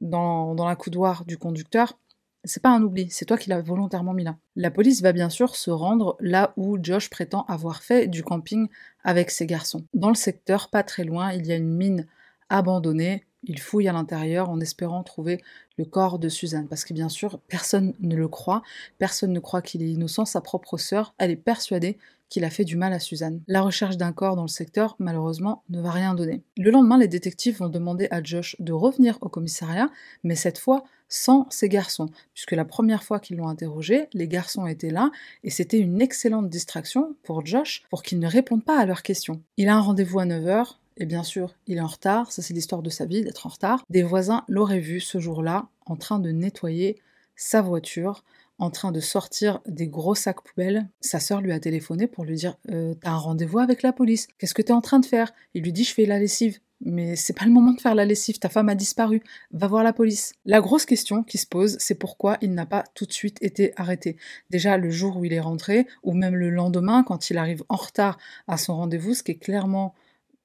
[0.00, 1.98] dans, dans la coudoir du conducteur,
[2.44, 4.36] c'est pas un oubli, c'est toi qui l'as volontairement mis là.
[4.56, 8.68] La police va bien sûr se rendre là où Josh prétend avoir fait du camping
[9.04, 9.84] avec ses garçons.
[9.94, 12.06] Dans le secteur, pas très loin, il y a une mine
[12.48, 13.24] abandonnée.
[13.44, 15.42] Il fouille à l'intérieur en espérant trouver
[15.78, 16.68] le corps de Suzanne.
[16.68, 18.62] Parce que bien sûr, personne ne le croit,
[18.98, 20.26] personne ne croit qu'il est innocent.
[20.26, 21.98] Sa propre sœur, elle est persuadée
[22.30, 23.42] qu'il a fait du mal à Suzanne.
[23.46, 26.42] La recherche d'un corps dans le secteur, malheureusement, ne va rien donner.
[26.56, 29.90] Le lendemain, les détectives vont demander à Josh de revenir au commissariat,
[30.24, 34.66] mais cette fois sans ses garçons, puisque la première fois qu'ils l'ont interrogé, les garçons
[34.66, 35.10] étaient là,
[35.42, 39.42] et c'était une excellente distraction pour Josh pour qu'il ne réponde pas à leurs questions.
[39.56, 42.54] Il a un rendez-vous à 9h, et bien sûr, il est en retard, ça c'est
[42.54, 43.84] l'histoire de sa vie, d'être en retard.
[43.90, 47.00] Des voisins l'auraient vu ce jour-là en train de nettoyer
[47.34, 48.22] sa voiture,
[48.60, 50.88] en train de sortir des gros sacs poubelles.
[51.00, 54.28] Sa sœur lui a téléphoné pour lui dire euh, T'as un rendez-vous avec la police,
[54.38, 55.32] qu'est-ce que t'es en train de faire?
[55.54, 56.60] Il lui dit Je fais la lessive.
[56.82, 59.84] Mais c'est pas le moment de faire la lessive, ta femme a disparu, va voir
[59.84, 60.32] la police.
[60.46, 63.74] La grosse question qui se pose, c'est pourquoi il n'a pas tout de suite été
[63.76, 64.16] arrêté.
[64.48, 67.76] Déjà le jour où il est rentré, ou même le lendemain, quand il arrive en
[67.76, 68.16] retard
[68.48, 69.94] à son rendez-vous, ce qui est clairement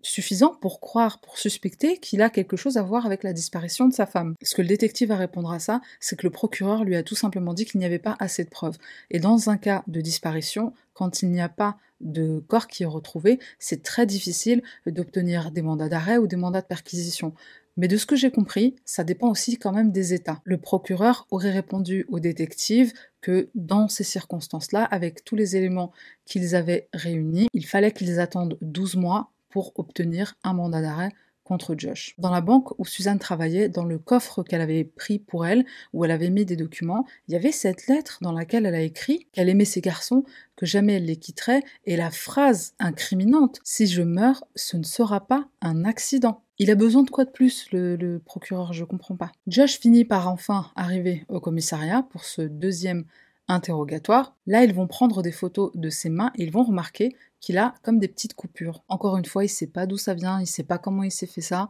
[0.06, 3.94] suffisant pour croire, pour suspecter qu'il a quelque chose à voir avec la disparition de
[3.94, 4.36] sa femme.
[4.42, 7.16] Ce que le détective va répondre à ça, c'est que le procureur lui a tout
[7.16, 8.78] simplement dit qu'il n'y avait pas assez de preuves.
[9.10, 12.88] Et dans un cas de disparition, quand il n'y a pas de corps qui est
[12.88, 17.34] retrouvé, c'est très difficile d'obtenir des mandats d'arrêt ou des mandats de perquisition.
[17.78, 20.40] Mais de ce que j'ai compris, ça dépend aussi quand même des États.
[20.46, 25.92] Le procureur aurait répondu aux détectives que dans ces circonstances-là, avec tous les éléments
[26.26, 31.14] qu'ils avaient réunis, il fallait qu'ils attendent 12 mois pour obtenir un mandat d'arrêt
[31.46, 32.14] contre Josh.
[32.18, 36.04] Dans la banque où Suzanne travaillait, dans le coffre qu'elle avait pris pour elle, où
[36.04, 39.30] elle avait mis des documents, il y avait cette lettre dans laquelle elle a écrit
[39.32, 40.26] qu'elle aimait ses garçons,
[40.58, 45.26] que jamais elle les quitterait, et la phrase incriminante Si je meurs, ce ne sera
[45.26, 46.44] pas un accident.
[46.58, 48.74] Il a besoin de quoi de plus, le, procureur?
[48.74, 49.32] Je comprends pas.
[49.48, 53.06] Josh finit par enfin arriver au commissariat pour ce deuxième
[53.48, 54.36] interrogatoire.
[54.48, 57.76] Là, ils vont prendre des photos de ses mains et ils vont remarquer qu'il a
[57.84, 58.84] comme des petites coupures.
[58.88, 61.28] Encore une fois, il sait pas d'où ça vient, il sait pas comment il s'est
[61.28, 61.70] fait ça,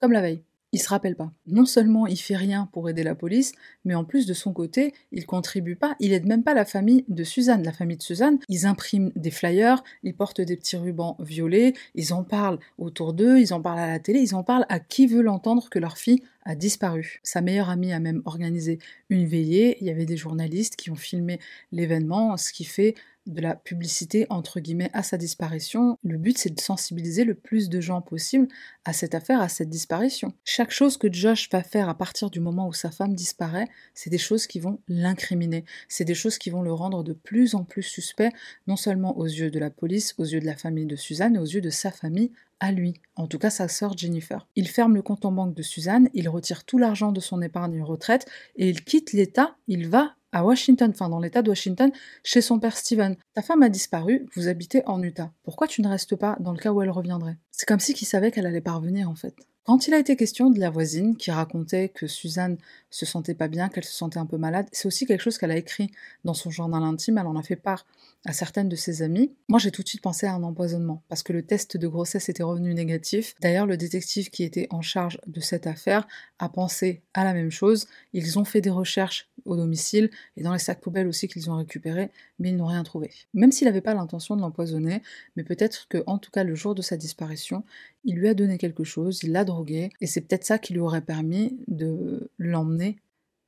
[0.00, 0.42] comme la veille.
[0.72, 1.32] Il se rappelle pas.
[1.46, 3.52] Non seulement il fait rien pour aider la police,
[3.84, 7.06] mais en plus de son côté, il contribue pas, il aide même pas la famille
[7.08, 7.62] de Suzanne.
[7.62, 12.12] La famille de Suzanne, ils impriment des flyers, ils portent des petits rubans violets, ils
[12.12, 15.06] en parlent autour d'eux, ils en parlent à la télé, ils en parlent à qui
[15.06, 16.22] veut l'entendre que leur fille
[16.54, 17.20] disparu.
[17.22, 18.78] Sa meilleure amie a même organisé
[19.08, 21.40] une veillée, il y avait des journalistes qui ont filmé
[21.72, 22.94] l'événement, ce qui fait
[23.26, 25.98] de la publicité entre guillemets à sa disparition.
[26.04, 28.48] Le but c'est de sensibiliser le plus de gens possible
[28.84, 30.34] à cette affaire, à cette disparition.
[30.44, 34.10] Chaque chose que Josh va faire à partir du moment où sa femme disparaît, c'est
[34.10, 35.64] des choses qui vont l'incriminer.
[35.88, 38.30] C'est des choses qui vont le rendre de plus en plus suspect,
[38.66, 41.46] non seulement aux yeux de la police, aux yeux de la famille de Suzanne aux
[41.46, 42.30] yeux de sa famille
[42.72, 44.46] lui, en tout cas sa sœur Jennifer.
[44.56, 47.82] Il ferme le compte en banque de Suzanne, il retire tout l'argent de son épargne
[47.82, 51.92] retraite et il quitte l'État, il va à Washington, enfin dans l'État de Washington,
[52.24, 53.16] chez son père Steven.
[53.34, 55.32] Ta femme a disparu, vous habitez en Utah.
[55.44, 57.38] Pourquoi tu ne restes pas dans le cas où elle reviendrait?
[57.52, 59.34] C'est comme si qu'il savait qu'elle allait parvenir en fait.
[59.64, 62.58] Quand il a été question de la voisine qui racontait que Suzanne
[62.94, 64.68] se sentait pas bien, qu'elle se sentait un peu malade.
[64.72, 65.90] C'est aussi quelque chose qu'elle a écrit
[66.24, 67.86] dans son journal intime, elle en a fait part
[68.24, 69.32] à certaines de ses amies.
[69.48, 72.28] Moi, j'ai tout de suite pensé à un empoisonnement, parce que le test de grossesse
[72.28, 73.34] était revenu négatif.
[73.40, 76.06] D'ailleurs, le détective qui était en charge de cette affaire
[76.38, 77.86] a pensé à la même chose.
[78.12, 81.56] Ils ont fait des recherches au domicile et dans les sacs poubelles aussi qu'ils ont
[81.56, 83.10] récupérés, mais ils n'ont rien trouvé.
[83.34, 85.02] Même s'il n'avait pas l'intention de l'empoisonner,
[85.36, 87.64] mais peut-être que, en tout cas, le jour de sa disparition,
[88.04, 90.80] il lui a donné quelque chose, il l'a drogué, et c'est peut-être ça qui lui
[90.80, 92.83] aurait permis de l'emmener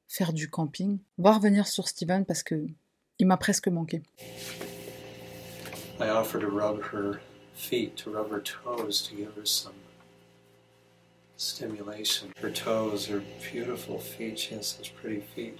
[0.08, 0.98] faire du camping.
[1.18, 2.66] On va revenir sur Steven parce que
[3.18, 4.02] il m'a presque manqué.
[5.98, 7.20] I offered to rub her
[7.54, 9.72] feet, to rub her toes, to give her some
[11.36, 12.28] stimulation.
[12.40, 14.38] Her toes are beautiful feet.
[14.38, 15.58] She has such pretty feet.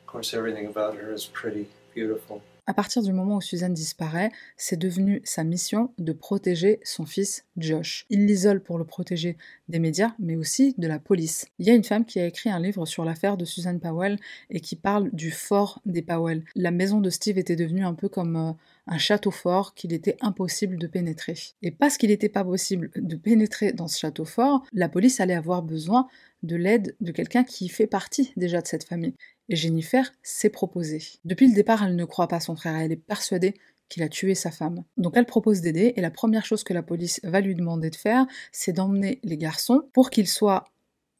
[0.00, 2.42] Of course, everything about her is pretty, beautiful.
[2.68, 7.44] À partir du moment où Suzanne disparaît, c'est devenu sa mission de protéger son fils
[7.56, 8.06] Josh.
[8.10, 9.36] Il l'isole pour le protéger
[9.68, 11.46] des médias, mais aussi de la police.
[11.60, 14.18] Il y a une femme qui a écrit un livre sur l'affaire de Suzanne Powell
[14.50, 16.42] et qui parle du fort des Powell.
[16.56, 18.52] La maison de Steve était devenue un peu comme euh,
[18.86, 21.36] un château fort qu'il était impossible de pénétrer.
[21.62, 25.34] Et parce qu'il n'était pas possible de pénétrer dans ce château fort, la police allait
[25.34, 26.06] avoir besoin
[26.42, 29.14] de l'aide de quelqu'un qui fait partie déjà de cette famille
[29.48, 31.02] et Jennifer s'est proposée.
[31.24, 33.54] Depuis le départ, elle ne croit pas son frère, elle est persuadée
[33.88, 34.82] qu'il a tué sa femme.
[34.96, 37.96] Donc elle propose d'aider et la première chose que la police va lui demander de
[37.96, 40.64] faire, c'est d'emmener les garçons pour qu'ils soient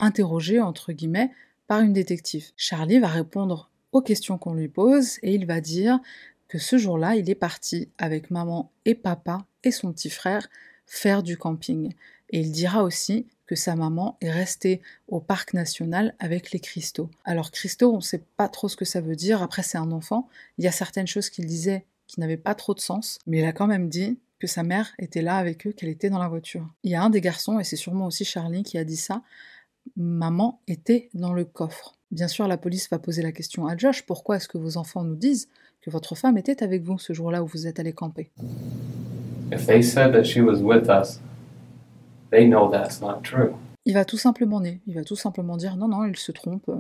[0.01, 1.31] interrogés, entre guillemets,
[1.69, 2.51] par une détective.
[2.57, 6.01] Charlie va répondre aux questions qu'on lui pose et il va dire
[6.49, 10.49] que ce jour-là, il est parti avec maman et papa et son petit frère
[10.87, 11.93] faire du camping.
[12.31, 17.11] Et il dira aussi que sa maman est restée au parc national avec les cristaux.
[17.25, 19.93] Alors cristaux, on ne sait pas trop ce que ça veut dire, après c'est un
[19.93, 20.29] enfant,
[20.59, 23.45] il y a certaines choses qu'il disait qui n'avaient pas trop de sens, mais il
[23.45, 26.29] a quand même dit que sa mère était là avec eux, qu'elle était dans la
[26.29, 26.69] voiture.
[26.83, 29.23] Il y a un des garçons, et c'est sûrement aussi Charlie qui a dit ça,
[29.97, 31.96] maman était dans le coffre.
[32.13, 35.03] Bien sûr, la police va poser la question à Josh, pourquoi est-ce que vos enfants
[35.03, 35.49] nous disent
[35.83, 38.31] que votre femme était avec vous ce jour-là où vous êtes allé camper?
[39.53, 41.21] If they said that she was with us,
[42.31, 43.53] they know that's not true.
[43.85, 44.81] Il va tout simplement nier.
[44.87, 46.71] Il va tout simplement dire non, non, ils se trompent.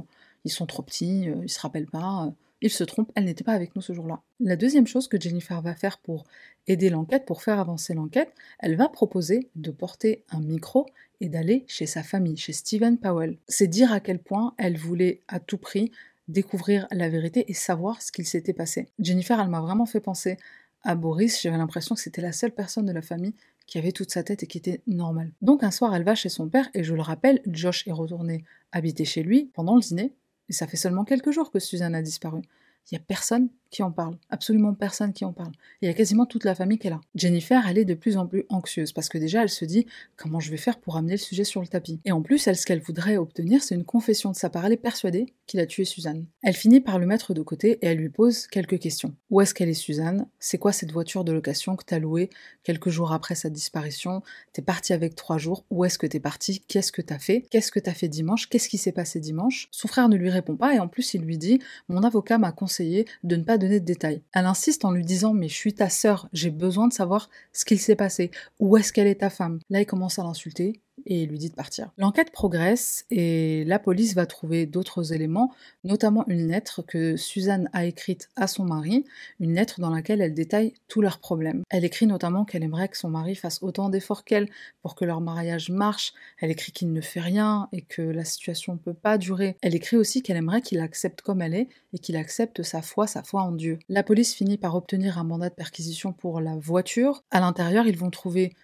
[0.46, 2.32] Ils sont trop petits, ils se rappellent pas.
[2.62, 4.22] Ils se trompent, elle n'était pas avec nous ce jour-là.
[4.38, 6.24] La deuxième chose que Jennifer va faire pour
[6.68, 10.86] aider l'enquête, pour faire avancer l'enquête, elle va proposer de porter un micro
[11.20, 13.38] et d'aller chez sa famille, chez Stephen Powell.
[13.48, 15.90] C'est dire à quel point elle voulait à tout prix
[16.28, 18.88] découvrir la vérité et savoir ce qu'il s'était passé.
[19.00, 20.36] Jennifer, elle m'a vraiment fait penser
[20.82, 23.34] à Boris, j'avais l'impression que c'était la seule personne de la famille
[23.66, 25.32] qui avait toute sa tête et qui était normale.
[25.42, 28.44] Donc un soir, elle va chez son père, et je le rappelle, Josh est retourné
[28.70, 30.14] habiter chez lui pendant le dîner,
[30.48, 32.42] et ça fait seulement quelques jours que Suzanne a disparu.
[32.90, 34.16] Il n'y a personne qui en parle.
[34.30, 35.52] Absolument personne qui en parle.
[35.82, 37.00] Il y a quasiment toute la famille qui est là.
[37.14, 40.40] Jennifer, elle est de plus en plus anxieuse parce que déjà, elle se dit comment
[40.40, 42.00] je vais faire pour amener le sujet sur le tapis?
[42.04, 44.66] Et en plus, elle, ce qu'elle voudrait obtenir, c'est une confession de sa part.
[44.66, 46.26] Elle est persuadée qu'il a tué Suzanne.
[46.42, 49.14] Elle finit par le mettre de côté et elle lui pose quelques questions.
[49.30, 50.26] Où est-ce qu'elle est Suzanne?
[50.38, 52.30] C'est quoi cette voiture de location que t'as louée
[52.62, 54.22] quelques jours après sa disparition?
[54.52, 55.64] T'es parti avec trois jours.
[55.70, 57.46] Où est-ce que t'es parti Qu'est-ce que t'as fait?
[57.50, 58.48] Qu'est-ce que t'as fait dimanche?
[58.48, 59.68] Qu'est-ce qui s'est passé dimanche?
[59.70, 62.52] Son frère ne lui répond pas et en plus, il lui dit Mon avocat m'a
[62.52, 64.22] conseillé de ne pas donner de détails.
[64.32, 67.64] Elle insiste en lui disant Mais je suis ta sœur, j'ai besoin de savoir ce
[67.64, 68.30] qu'il s'est passé.
[68.58, 69.60] Où est-ce qu'elle est ta femme?
[69.70, 71.90] Là, il commence à l'insulter et lui dit de partir.
[71.98, 75.52] L'enquête progresse et la police va trouver d'autres éléments,
[75.84, 79.04] notamment une lettre que Suzanne a écrite à son mari,
[79.40, 81.62] une lettre dans laquelle elle détaille tous leurs problèmes.
[81.70, 84.48] Elle écrit notamment qu'elle aimerait que son mari fasse autant d'efforts qu'elle
[84.82, 86.12] pour que leur mariage marche.
[86.40, 89.56] Elle écrit qu'il ne fait rien et que la situation ne peut pas durer.
[89.62, 93.06] Elle écrit aussi qu'elle aimerait qu'il accepte comme elle est et qu'il accepte sa foi,
[93.06, 93.78] sa foi en Dieu.
[93.88, 97.24] La police finit par obtenir un mandat de perquisition pour la voiture.
[97.30, 98.54] À l'intérieur, ils vont trouver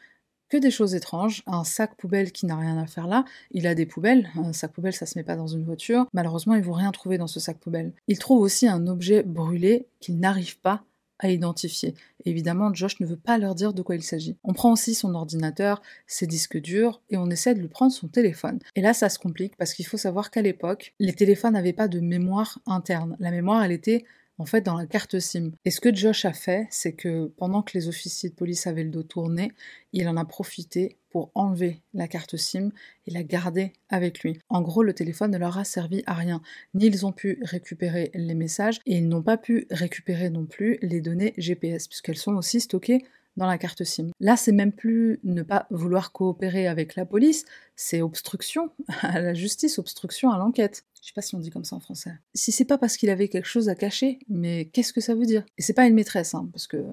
[0.60, 3.86] des choses étranges, un sac poubelle qui n'a rien à faire là, il a des
[3.86, 6.92] poubelles, un sac poubelle ça se met pas dans une voiture, malheureusement ils vont rien
[6.92, 7.92] trouver dans ce sac poubelle.
[8.08, 10.84] Il trouve aussi un objet brûlé qu'il n'arrive pas
[11.22, 11.94] à identifier.
[12.24, 14.36] Évidemment, Josh ne veut pas leur dire de quoi il s'agit.
[14.44, 18.08] On prend aussi son ordinateur, ses disques durs, et on essaie de lui prendre son
[18.08, 18.58] téléphone.
[18.74, 21.88] Et là, ça se complique parce qu'il faut savoir qu'à l'époque, les téléphones n'avaient pas
[21.88, 23.16] de mémoire interne.
[23.20, 24.04] La mémoire, elle était
[24.38, 25.52] en fait dans la carte SIM.
[25.64, 28.84] Et ce que Josh a fait, c'est que pendant que les officiers de police avaient
[28.84, 29.52] le dos tourné,
[29.92, 32.70] il en a profité pour enlever la carte SIM
[33.06, 34.38] et la garder avec lui.
[34.48, 36.40] En gros, le téléphone ne leur a servi à rien.
[36.74, 40.78] Ni ils ont pu récupérer les messages et ils n'ont pas pu récupérer non plus
[40.80, 43.04] les données GPS puisqu'elles sont aussi stockées
[43.36, 44.10] dans la carte SIM.
[44.20, 47.44] Là, c'est même plus ne pas vouloir coopérer avec la police,
[47.76, 48.70] c'est obstruction
[49.02, 50.84] à la justice, obstruction à l'enquête.
[51.00, 52.12] Je sais pas si on dit comme ça en français.
[52.34, 55.26] Si c'est pas parce qu'il avait quelque chose à cacher, mais qu'est-ce que ça veut
[55.26, 55.44] dire?
[55.58, 56.84] Et c'est pas une maîtresse, hein, parce que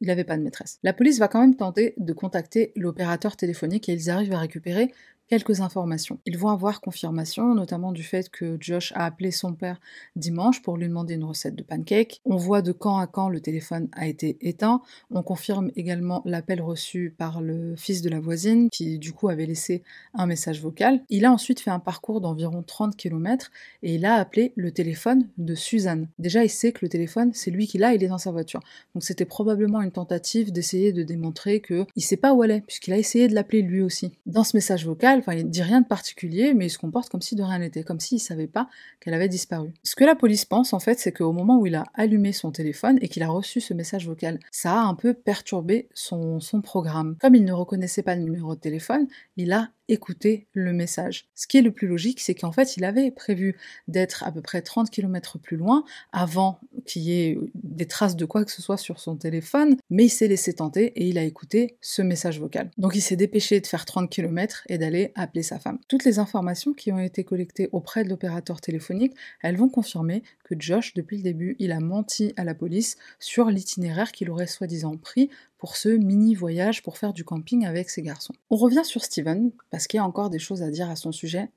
[0.00, 0.78] il n'avait pas de maîtresse.
[0.82, 4.92] La police va quand même tenter de contacter l'opérateur téléphonique et ils arrivent à récupérer
[5.28, 6.18] quelques informations.
[6.26, 9.80] Ils vont avoir confirmation, notamment du fait que Josh a appelé son père
[10.14, 12.20] dimanche pour lui demander une recette de pancake.
[12.24, 14.82] On voit de quand à quand le téléphone a été éteint.
[15.10, 19.46] On confirme également l'appel reçu par le fils de la voisine, qui du coup avait
[19.46, 19.82] laissé
[20.14, 21.02] un message vocal.
[21.08, 23.50] Il a ensuite fait un parcours d'environ 30 km
[23.82, 26.08] et il a appelé le téléphone de Suzanne.
[26.18, 28.60] Déjà, il sait que le téléphone, c'est lui qui l'a, il est dans sa voiture.
[28.94, 32.60] Donc c'était probablement une tentative d'essayer de démontrer que il sait pas où elle est,
[32.60, 34.12] puisqu'il a essayé de l'appeler lui aussi.
[34.26, 37.34] Dans ce message vocal, il dit rien de particulier, mais il se comporte comme si
[37.34, 38.68] de rien n'était, comme s'il savait pas
[39.00, 39.72] qu'elle avait disparu.
[39.82, 42.50] Ce que la police pense, en fait, c'est qu'au moment où il a allumé son
[42.50, 46.60] téléphone et qu'il a reçu ce message vocal, ça a un peu perturbé son, son
[46.60, 47.16] programme.
[47.20, 51.28] Comme il ne reconnaissait pas le numéro de téléphone, il a écouter le message.
[51.34, 53.56] Ce qui est le plus logique, c'est qu'en fait, il avait prévu
[53.88, 58.24] d'être à peu près 30 km plus loin avant qu'il y ait des traces de
[58.24, 61.22] quoi que ce soit sur son téléphone, mais il s'est laissé tenter et il a
[61.22, 62.70] écouté ce message vocal.
[62.78, 65.78] Donc il s'est dépêché de faire 30 km et d'aller appeler sa femme.
[65.88, 70.54] Toutes les informations qui ont été collectées auprès de l'opérateur téléphonique, elles vont confirmer que
[70.58, 74.96] Josh, depuis le début, il a menti à la police sur l'itinéraire qu'il aurait soi-disant
[74.96, 78.34] pris pour ce mini voyage pour faire du camping avec ses garçons.
[78.50, 81.12] On revient sur Steven, parce qu'il y a encore des choses à dire à son
[81.12, 81.50] sujet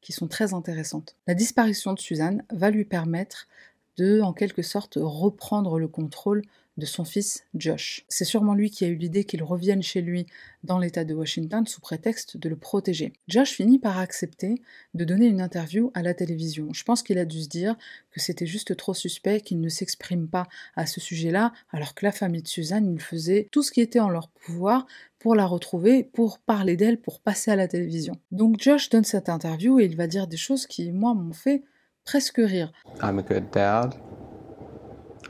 [0.00, 1.16] qui sont très intéressantes.
[1.26, 3.48] La disparition de Suzanne va lui permettre
[3.96, 6.42] de, en quelque sorte, reprendre le contrôle
[6.76, 8.04] de son fils Josh.
[8.08, 10.26] C'est sûrement lui qui a eu l'idée qu'il revienne chez lui
[10.64, 13.12] dans l'État de Washington sous prétexte de le protéger.
[13.28, 14.60] Josh finit par accepter
[14.94, 16.72] de donner une interview à la télévision.
[16.72, 17.76] Je pense qu'il a dû se dire
[18.10, 22.12] que c'était juste trop suspect qu'il ne s'exprime pas à ce sujet-là, alors que la
[22.12, 24.86] famille de Suzanne, il faisait tout ce qui était en leur pouvoir
[25.18, 28.14] pour la retrouver, pour parler d'elle, pour passer à la télévision.
[28.32, 31.62] Donc Josh donne cette interview et il va dire des choses qui, moi, m'ont fait
[32.04, 32.72] presque rire.
[33.02, 33.94] I'm a good dad.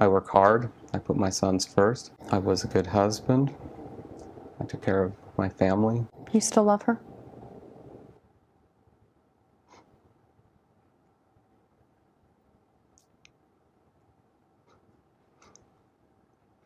[0.00, 0.68] I work hard.
[0.92, 2.12] I put my sons first.
[2.30, 3.54] I was a good husband.
[4.60, 6.06] I took care of my family.
[6.32, 7.00] You still love her?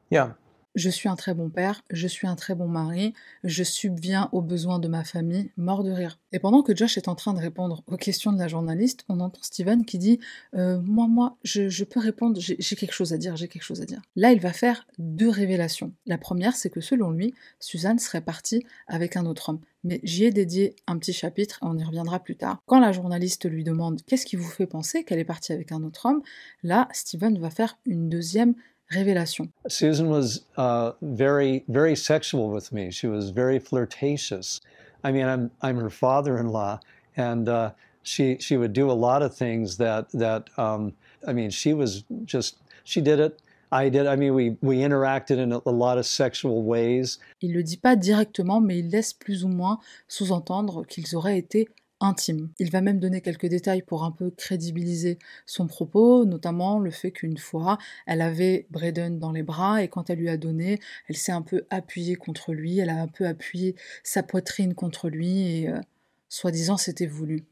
[0.09, 0.33] Yeah,
[0.77, 4.41] Je suis un très bon père, je suis un très bon mari, je subviens aux
[4.41, 6.21] besoins de ma famille, mort de rire.
[6.31, 9.19] Et pendant que Josh est en train de répondre aux questions de la journaliste, on
[9.19, 10.21] entend Steven qui dit
[10.55, 13.85] euh, Moi, moi, je, peux répondre, j'ai quelque chose à dire, j'ai quelque chose à
[13.85, 14.01] dire.
[14.15, 15.93] Là, il va faire deux révélations.
[16.07, 19.61] La première, c'est que selon lui, Suzanne serait partie avec un autre homme.
[19.83, 22.63] Mais j'y ai dédié un petit chapitre, on y reviendra plus tard.
[22.67, 25.83] Quand la journaliste lui demande Qu'est-ce qui vous fait penser qu'elle est partie avec un
[25.83, 26.23] autre homme?
[26.63, 28.55] Là, Steven va faire une deuxième
[28.91, 29.51] révélation.
[29.69, 32.91] Susan was uh, very, very sexual with me.
[32.91, 34.61] She was very flirtatious.
[35.03, 36.81] I mean, I'm, I'm her father-in-law,
[37.17, 37.71] and uh,
[38.03, 40.93] she, she would do a lot of things that, that um,
[41.27, 43.41] I mean, she was just, she did it.
[43.73, 44.09] I did.
[44.09, 47.19] I mean, we, we interacted in a, a lot of sexual ways.
[47.41, 51.69] Il le dit pas directement, mais il laisse plus ou moins sous-entendre qu'ils auraient été
[52.01, 52.51] intime.
[52.59, 57.11] Il va même donner quelques détails pour un peu crédibiliser son propos, notamment le fait
[57.13, 61.17] qu'une fois, elle avait Braden dans les bras et quand elle lui a donné, elle
[61.17, 65.61] s'est un peu appuyée contre lui, elle a un peu appuyé sa poitrine contre lui
[65.61, 65.81] et euh,
[66.29, 67.45] soi-disant c'était voulu.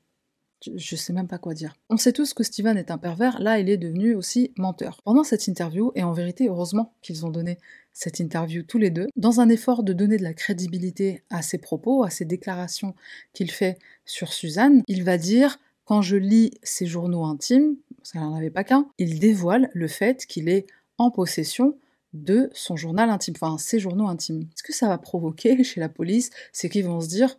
[0.77, 1.77] Je, sais même pas quoi dire.
[1.89, 5.01] On sait tous que Steven est un pervers, là il est devenu aussi menteur.
[5.05, 7.59] Pendant cette interview, et en vérité heureusement qu'ils ont donné
[7.93, 11.59] cette interview tous les deux, dans un effort de donner de la crédibilité à ses
[11.59, 12.95] propos, à ses déclarations
[13.33, 18.23] qu'il fait sur Suzanne, il va dire quand je lis ses journaux intimes, parce qu'elle
[18.23, 20.67] n'en avait pas qu'un, il dévoile le fait qu'il est
[20.99, 21.79] en possession
[22.15, 24.49] de son journal intime, enfin ses journaux intimes.
[24.57, 27.39] Ce que ça va provoquer chez la police, c'est qu'ils vont se dire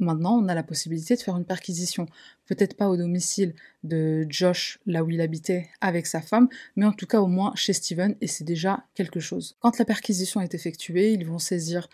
[0.00, 2.06] Maintenant, on a la possibilité de faire une perquisition.
[2.48, 6.92] Peut-être pas au domicile de Josh, là où il habitait avec sa femme, mais en
[6.92, 9.56] tout cas au moins chez Steven, et c'est déjà quelque chose.
[9.60, 11.88] Quand la perquisition est effectuée, ils vont saisir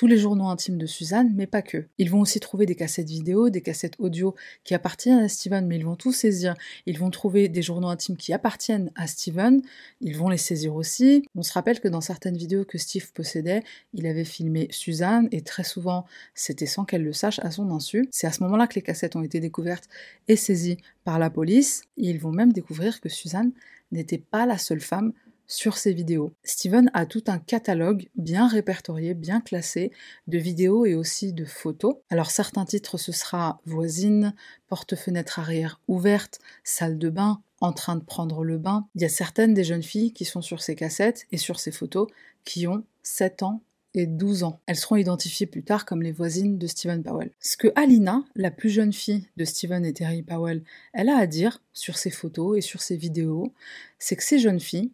[0.00, 1.84] tous les journaux intimes de Suzanne, mais pas que.
[1.98, 5.76] Ils vont aussi trouver des cassettes vidéo, des cassettes audio qui appartiennent à Steven, mais
[5.76, 6.54] ils vont tout saisir.
[6.86, 9.60] Ils vont trouver des journaux intimes qui appartiennent à Steven,
[10.00, 11.28] ils vont les saisir aussi.
[11.34, 15.42] On se rappelle que dans certaines vidéos que Steve possédait, il avait filmé Suzanne, et
[15.42, 18.08] très souvent, c'était sans qu'elle le sache à son insu.
[18.10, 19.90] C'est à ce moment-là que les cassettes ont été découvertes
[20.28, 21.82] et saisies par la police.
[21.96, 23.52] Ils vont même découvrir que Suzanne
[23.92, 25.12] n'était pas la seule femme
[25.50, 26.32] sur ces vidéos.
[26.44, 29.90] Steven a tout un catalogue bien répertorié, bien classé
[30.28, 31.96] de vidéos et aussi de photos.
[32.08, 34.34] Alors certains titres ce sera voisine,
[34.68, 38.86] porte-fenêtre arrière ouverte, salle de bain, en train de prendre le bain.
[38.94, 41.72] Il y a certaines des jeunes filles qui sont sur ces cassettes et sur ces
[41.72, 42.06] photos
[42.44, 43.60] qui ont 7 ans
[43.94, 44.60] et 12 ans.
[44.66, 47.30] Elles seront identifiées plus tard comme les voisines de Stephen Powell.
[47.40, 51.26] Ce que Alina, la plus jeune fille de Stephen et Terry Powell, elle a à
[51.26, 53.52] dire sur ces photos et sur ces vidéos,
[53.98, 54.92] c'est que ces jeunes filles,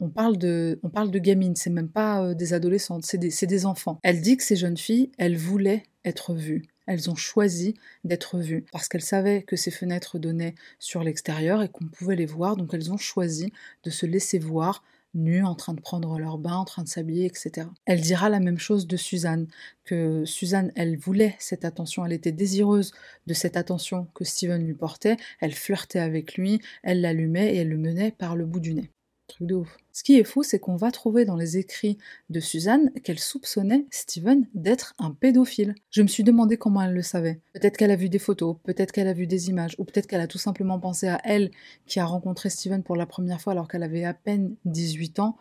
[0.00, 3.30] on parle de, on parle de gamines, c'est même pas euh, des adolescentes, c'est des,
[3.30, 3.98] des enfants.
[4.04, 6.62] Elle dit que ces jeunes filles, elles voulaient être vues.
[6.86, 7.74] elles ont choisi
[8.04, 12.26] d'être vues parce qu'elles savaient que ces fenêtres donnaient sur l'extérieur et qu'on pouvait les
[12.26, 13.52] voir, donc elles ont choisi
[13.82, 14.84] de se laisser voir
[15.14, 17.68] nues, en train de prendre leur bain, en train de s'habiller, etc.
[17.86, 19.48] Elle dira la même chose de Suzanne,
[19.84, 22.92] que Suzanne, elle voulait cette attention, elle était désireuse
[23.26, 27.70] de cette attention que Steven lui portait, elle flirtait avec lui, elle l'allumait et elle
[27.70, 28.90] le menait par le bout du nez.
[29.28, 29.76] Truc de ouf.
[29.92, 31.98] Ce qui est fou, c'est qu'on va trouver dans les écrits
[32.30, 35.74] de Suzanne qu'elle soupçonnait Steven d'être un pédophile.
[35.90, 37.40] Je me suis demandé comment elle le savait.
[37.52, 40.20] Peut-être qu'elle a vu des photos, peut-être qu'elle a vu des images, ou peut-être qu'elle
[40.20, 41.50] a tout simplement pensé à elle
[41.86, 45.36] qui a rencontré Steven pour la première fois alors qu'elle avait à peine 18 ans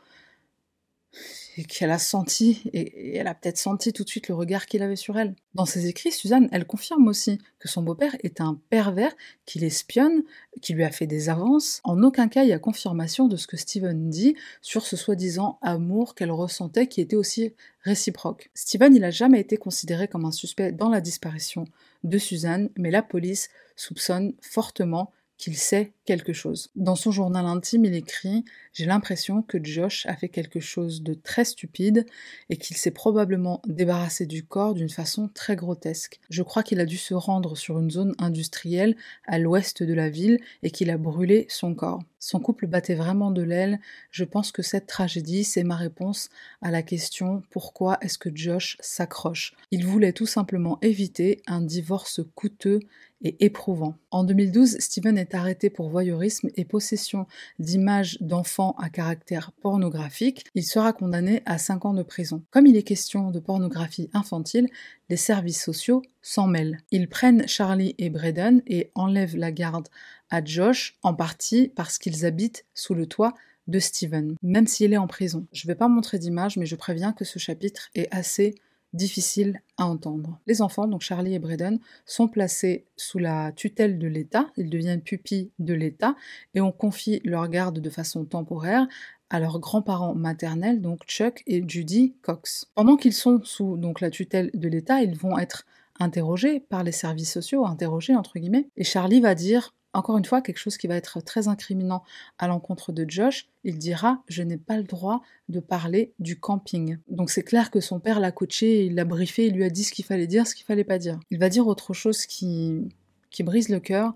[1.58, 4.84] et qu'elle a senti, et elle a peut-être senti tout de suite le regard qu'il
[4.84, 5.36] avait sur elle.
[5.55, 10.24] Dans ses écrits, Suzanne, elle confirme aussi que son beau-père est un pervers, qu'il espionne,
[10.62, 11.82] qui lui a fait des avances.
[11.84, 15.58] En aucun cas, il y a confirmation de ce que Steven dit sur ce soi-disant
[15.62, 18.51] amour qu'elle ressentait qui était aussi réciproque.
[18.53, 21.66] Steven, il n'a jamais été considéré comme un suspect dans la disparition
[22.03, 26.69] de Suzanne, mais la police soupçonne fortement qu'il sait quelque chose.
[26.75, 31.13] Dans son journal intime, il écrit J'ai l'impression que Josh a fait quelque chose de
[31.13, 32.05] très stupide
[32.49, 36.19] et qu'il s'est probablement débarrassé du corps d'une façon très grotesque.
[36.29, 40.09] Je crois qu'il a dû se rendre sur une zone industrielle à l'ouest de la
[40.09, 42.01] ville et qu'il a brûlé son corps.
[42.20, 43.80] Son couple battait vraiment de l'aile.
[44.11, 46.30] Je pense que cette tragédie, c'est ma réponse
[46.61, 49.55] à la question pourquoi est-ce que Josh s'accroche?
[49.72, 52.80] Il voulait tout simplement éviter un divorce coûteux
[53.22, 53.95] et éprouvant.
[54.11, 57.26] En 2012, Steven est arrêté pour voyeurisme et possession
[57.59, 60.45] d'images d'enfants à caractère pornographique.
[60.55, 62.43] Il sera condamné à 5 ans de prison.
[62.51, 64.70] Comme il est question de pornographie infantile,
[65.09, 66.80] les services sociaux s'en mêlent.
[66.91, 69.88] Ils prennent Charlie et Braden et enlèvent la garde
[70.30, 73.34] à Josh, en partie parce qu'ils habitent sous le toit
[73.67, 75.45] de Steven, même s'il est en prison.
[75.51, 78.55] Je ne vais pas montrer d'image, mais je préviens que ce chapitre est assez
[78.93, 80.39] difficile à entendre.
[80.47, 85.01] Les enfants, donc Charlie et Braden, sont placés sous la tutelle de l'État, ils deviennent
[85.01, 86.15] pupilles de l'État,
[86.55, 88.88] et on confie leur garde de façon temporaire
[89.30, 92.71] à leurs grands-parents maternels, donc Chuck et Judy Cox.
[92.75, 95.65] Pendant qu'ils sont sous donc la tutelle de l'État, ils vont être
[95.99, 100.41] interrogés par les services sociaux, interrogés entre guillemets, et Charlie va dire encore une fois,
[100.41, 102.04] quelque chose qui va être très incriminant
[102.38, 106.98] à l'encontre de Josh, il dira Je n'ai pas le droit de parler du camping.
[107.10, 109.84] Donc c'est clair que son père l'a coaché, il l'a briefé, il lui a dit
[109.84, 111.20] ce qu'il fallait dire, ce qu'il fallait pas dire.
[111.32, 112.88] Il va dire autre chose qui,
[113.32, 114.14] qui brise le cœur.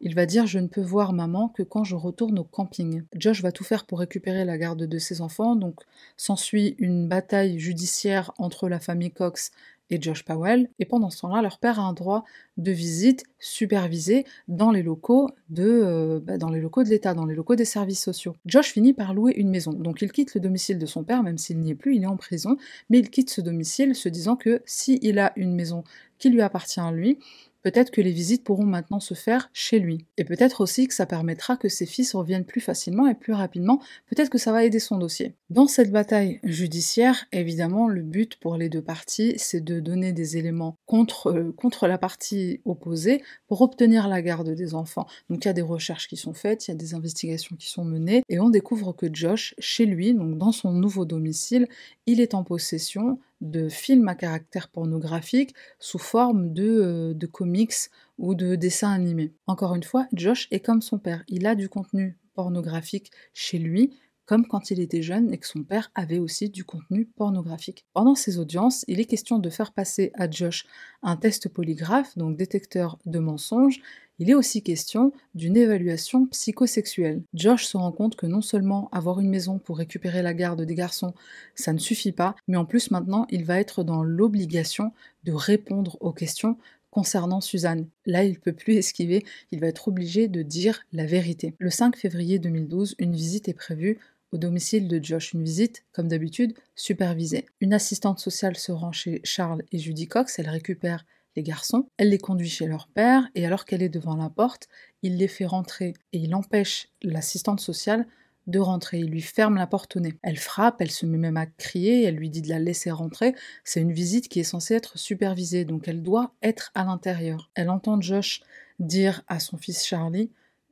[0.00, 3.02] Il va dire Je ne peux voir maman que quand je retourne au camping.
[3.16, 5.80] Josh va tout faire pour récupérer la garde de ses enfants, donc
[6.16, 9.50] s'ensuit une bataille judiciaire entre la famille Cox
[9.90, 12.24] et Josh Powell, et pendant ce temps-là, leur père a un droit
[12.56, 17.26] de visite supervisé dans les locaux de, euh, bah, dans les locaux de l'État, dans
[17.26, 18.34] les locaux des services sociaux.
[18.46, 21.38] Josh finit par louer une maison, donc il quitte le domicile de son père, même
[21.38, 22.56] s'il n'y est plus, il est en prison,
[22.90, 25.84] mais il quitte ce domicile se disant que s'il a une maison
[26.18, 27.18] qui lui appartient à lui,
[27.64, 30.04] Peut-être que les visites pourront maintenant se faire chez lui.
[30.18, 33.80] Et peut-être aussi que ça permettra que ses fils reviennent plus facilement et plus rapidement.
[34.06, 35.34] Peut-être que ça va aider son dossier.
[35.48, 40.36] Dans cette bataille judiciaire, évidemment, le but pour les deux parties, c'est de donner des
[40.36, 45.06] éléments contre, euh, la partie opposée pour obtenir la garde des enfants.
[45.30, 47.68] Donc il y a des recherches qui sont faites, il y a des investigations qui
[47.68, 51.66] sont menées, et on découvre que Josh, chez lui, donc dans son nouveau domicile,
[52.06, 57.74] il est en possession de films à caractère pornographique sous forme de, euh, de comics
[58.18, 59.32] ou de dessins animés.
[59.46, 63.94] Encore une fois, Josh est comme son père, il a du contenu pornographique chez lui,
[64.26, 67.86] comme quand il était jeune et que son père avait aussi du contenu pornographique.
[67.92, 70.64] Pendant ces audiences, il est question de faire passer à Josh
[71.02, 73.80] un test polygraphe, donc détecteur de mensonges,
[74.18, 77.22] il est aussi question d'une évaluation psychosexuelle.
[77.34, 80.74] Josh se rend compte que non seulement avoir une maison pour récupérer la garde des
[80.74, 81.14] garçons,
[81.54, 84.92] ça ne suffit pas, mais en plus maintenant il va être dans l'obligation
[85.24, 86.56] de répondre aux questions
[86.90, 87.88] concernant Suzanne.
[88.06, 91.54] Là, il ne peut plus esquiver, il va être obligé de dire la vérité.
[91.58, 93.98] Le 5 février 2012, une visite est prévue
[94.30, 97.46] au domicile de Josh, une visite, comme d'habitude, supervisée.
[97.60, 101.04] Une assistante sociale se rend chez Charles et Judy Cox, elle récupère
[101.36, 104.68] les garçons, elle les conduit chez leur père, et alors qu'elle est devant la porte,
[105.02, 108.06] il les fait rentrer et il empêche l'assistante sociale
[108.46, 108.98] de rentrer.
[108.98, 110.14] Il lui ferme la porte au nez.
[110.22, 113.34] Elle frappe, elle se met même à crier, elle lui dit de la laisser rentrer.
[113.64, 117.50] C'est une visite qui est censée être supervisée, donc elle doit être à l'intérieur.
[117.54, 118.42] Elle entend Josh
[118.78, 120.30] dire à son fils Charlie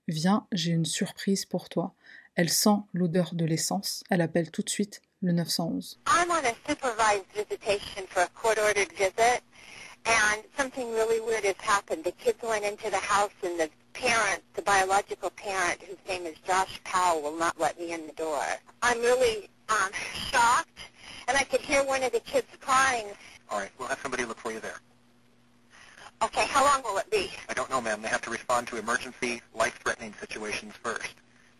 [0.08, 1.94] Viens, j'ai une surprise pour toi.
[2.34, 4.02] Elle sent l'odeur de l'essence.
[4.10, 6.00] Elle appelle tout de suite le 911.
[10.06, 12.04] And something really weird has happened.
[12.04, 16.36] The kids went into the house, and the parent, the biological parent, whose name is
[16.46, 18.42] Josh Powell, will not let me in the door.
[18.82, 19.90] I'm really um,
[20.30, 20.78] shocked,
[21.28, 23.06] and I could hear one of the kids crying.
[23.50, 24.80] All right, we'll have somebody look for you there.
[26.22, 27.30] Okay, how long will it be?
[27.48, 28.00] I don't know, ma'am.
[28.00, 31.14] They have to respond to emergency, life-threatening situations first.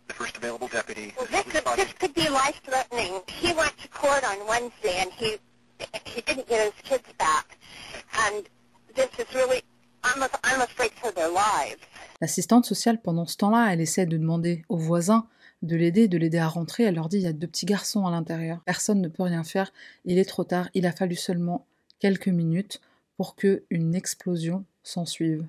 [0.07, 3.23] The first available deputy Well, is this could, this could be life-threatening.
[3.27, 5.39] He went to court on Wednesday, and he
[6.07, 7.59] he didn't get his kids back,
[8.15, 8.45] and
[8.95, 9.63] this is really.
[10.05, 11.81] I'm af- I'm afraid for their lives.
[12.21, 15.27] L'assistante sociale, pendant ce temps-là, elle essaie de demander aux voisins
[15.63, 16.83] de l'aider, de l'aider à rentrer.
[16.85, 18.59] Elle leur dit il y a deux petits garçons à l'intérieur.
[18.67, 19.73] Personne ne peut rien faire.
[20.05, 20.69] Il est trop tard.
[20.75, 21.67] Il a fallu seulement
[22.01, 22.81] quelques minutes
[23.17, 25.47] pour que une explosion s'ensuive.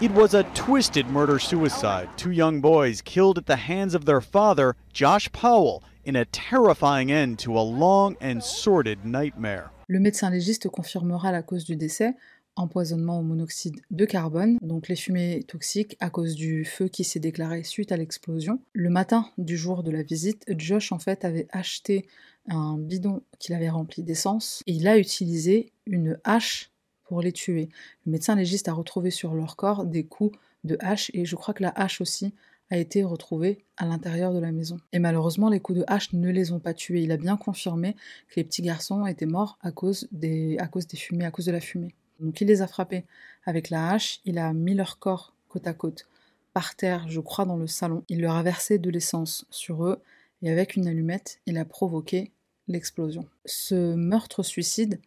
[0.00, 2.08] It was a twisted murder suicide.
[2.16, 7.12] Two young boys killed at the hands of their father, Josh Powell, in a terrifying
[7.12, 9.70] end to a long and sordid nightmare.
[9.88, 12.14] Le médecin légiste confirmera la cause du décès,
[12.56, 17.20] empoisonnement au monoxyde de carbone, donc les fumées toxiques à cause du feu qui s'est
[17.20, 18.60] déclaré suite à l'explosion.
[18.72, 22.06] Le matin du jour de la visite, Josh en fait avait acheté
[22.48, 26.70] un bidon qu'il avait rempli d'essence et il a utilisé une hache
[27.04, 27.68] pour les tuer.
[28.06, 31.54] Le médecin légiste a retrouvé sur leur corps des coups de hache et je crois
[31.54, 32.34] que la hache aussi
[32.70, 34.78] a été retrouvée à l'intérieur de la maison.
[34.92, 37.02] Et malheureusement, les coups de hache ne les ont pas tués.
[37.02, 37.94] Il a bien confirmé
[38.28, 41.46] que les petits garçons étaient morts à cause des, à cause des fumées, à cause
[41.46, 41.94] de la fumée.
[42.20, 43.04] Donc il les a frappés
[43.46, 46.06] avec la hache, il a mis leur corps côte à côte
[46.52, 48.02] par terre, je crois, dans le salon.
[48.08, 50.02] Il leur a versé de l'essence sur eux
[50.42, 52.32] et avec une allumette, il a provoqué
[52.66, 53.26] l'explosion.
[53.44, 55.00] Ce meurtre-suicide,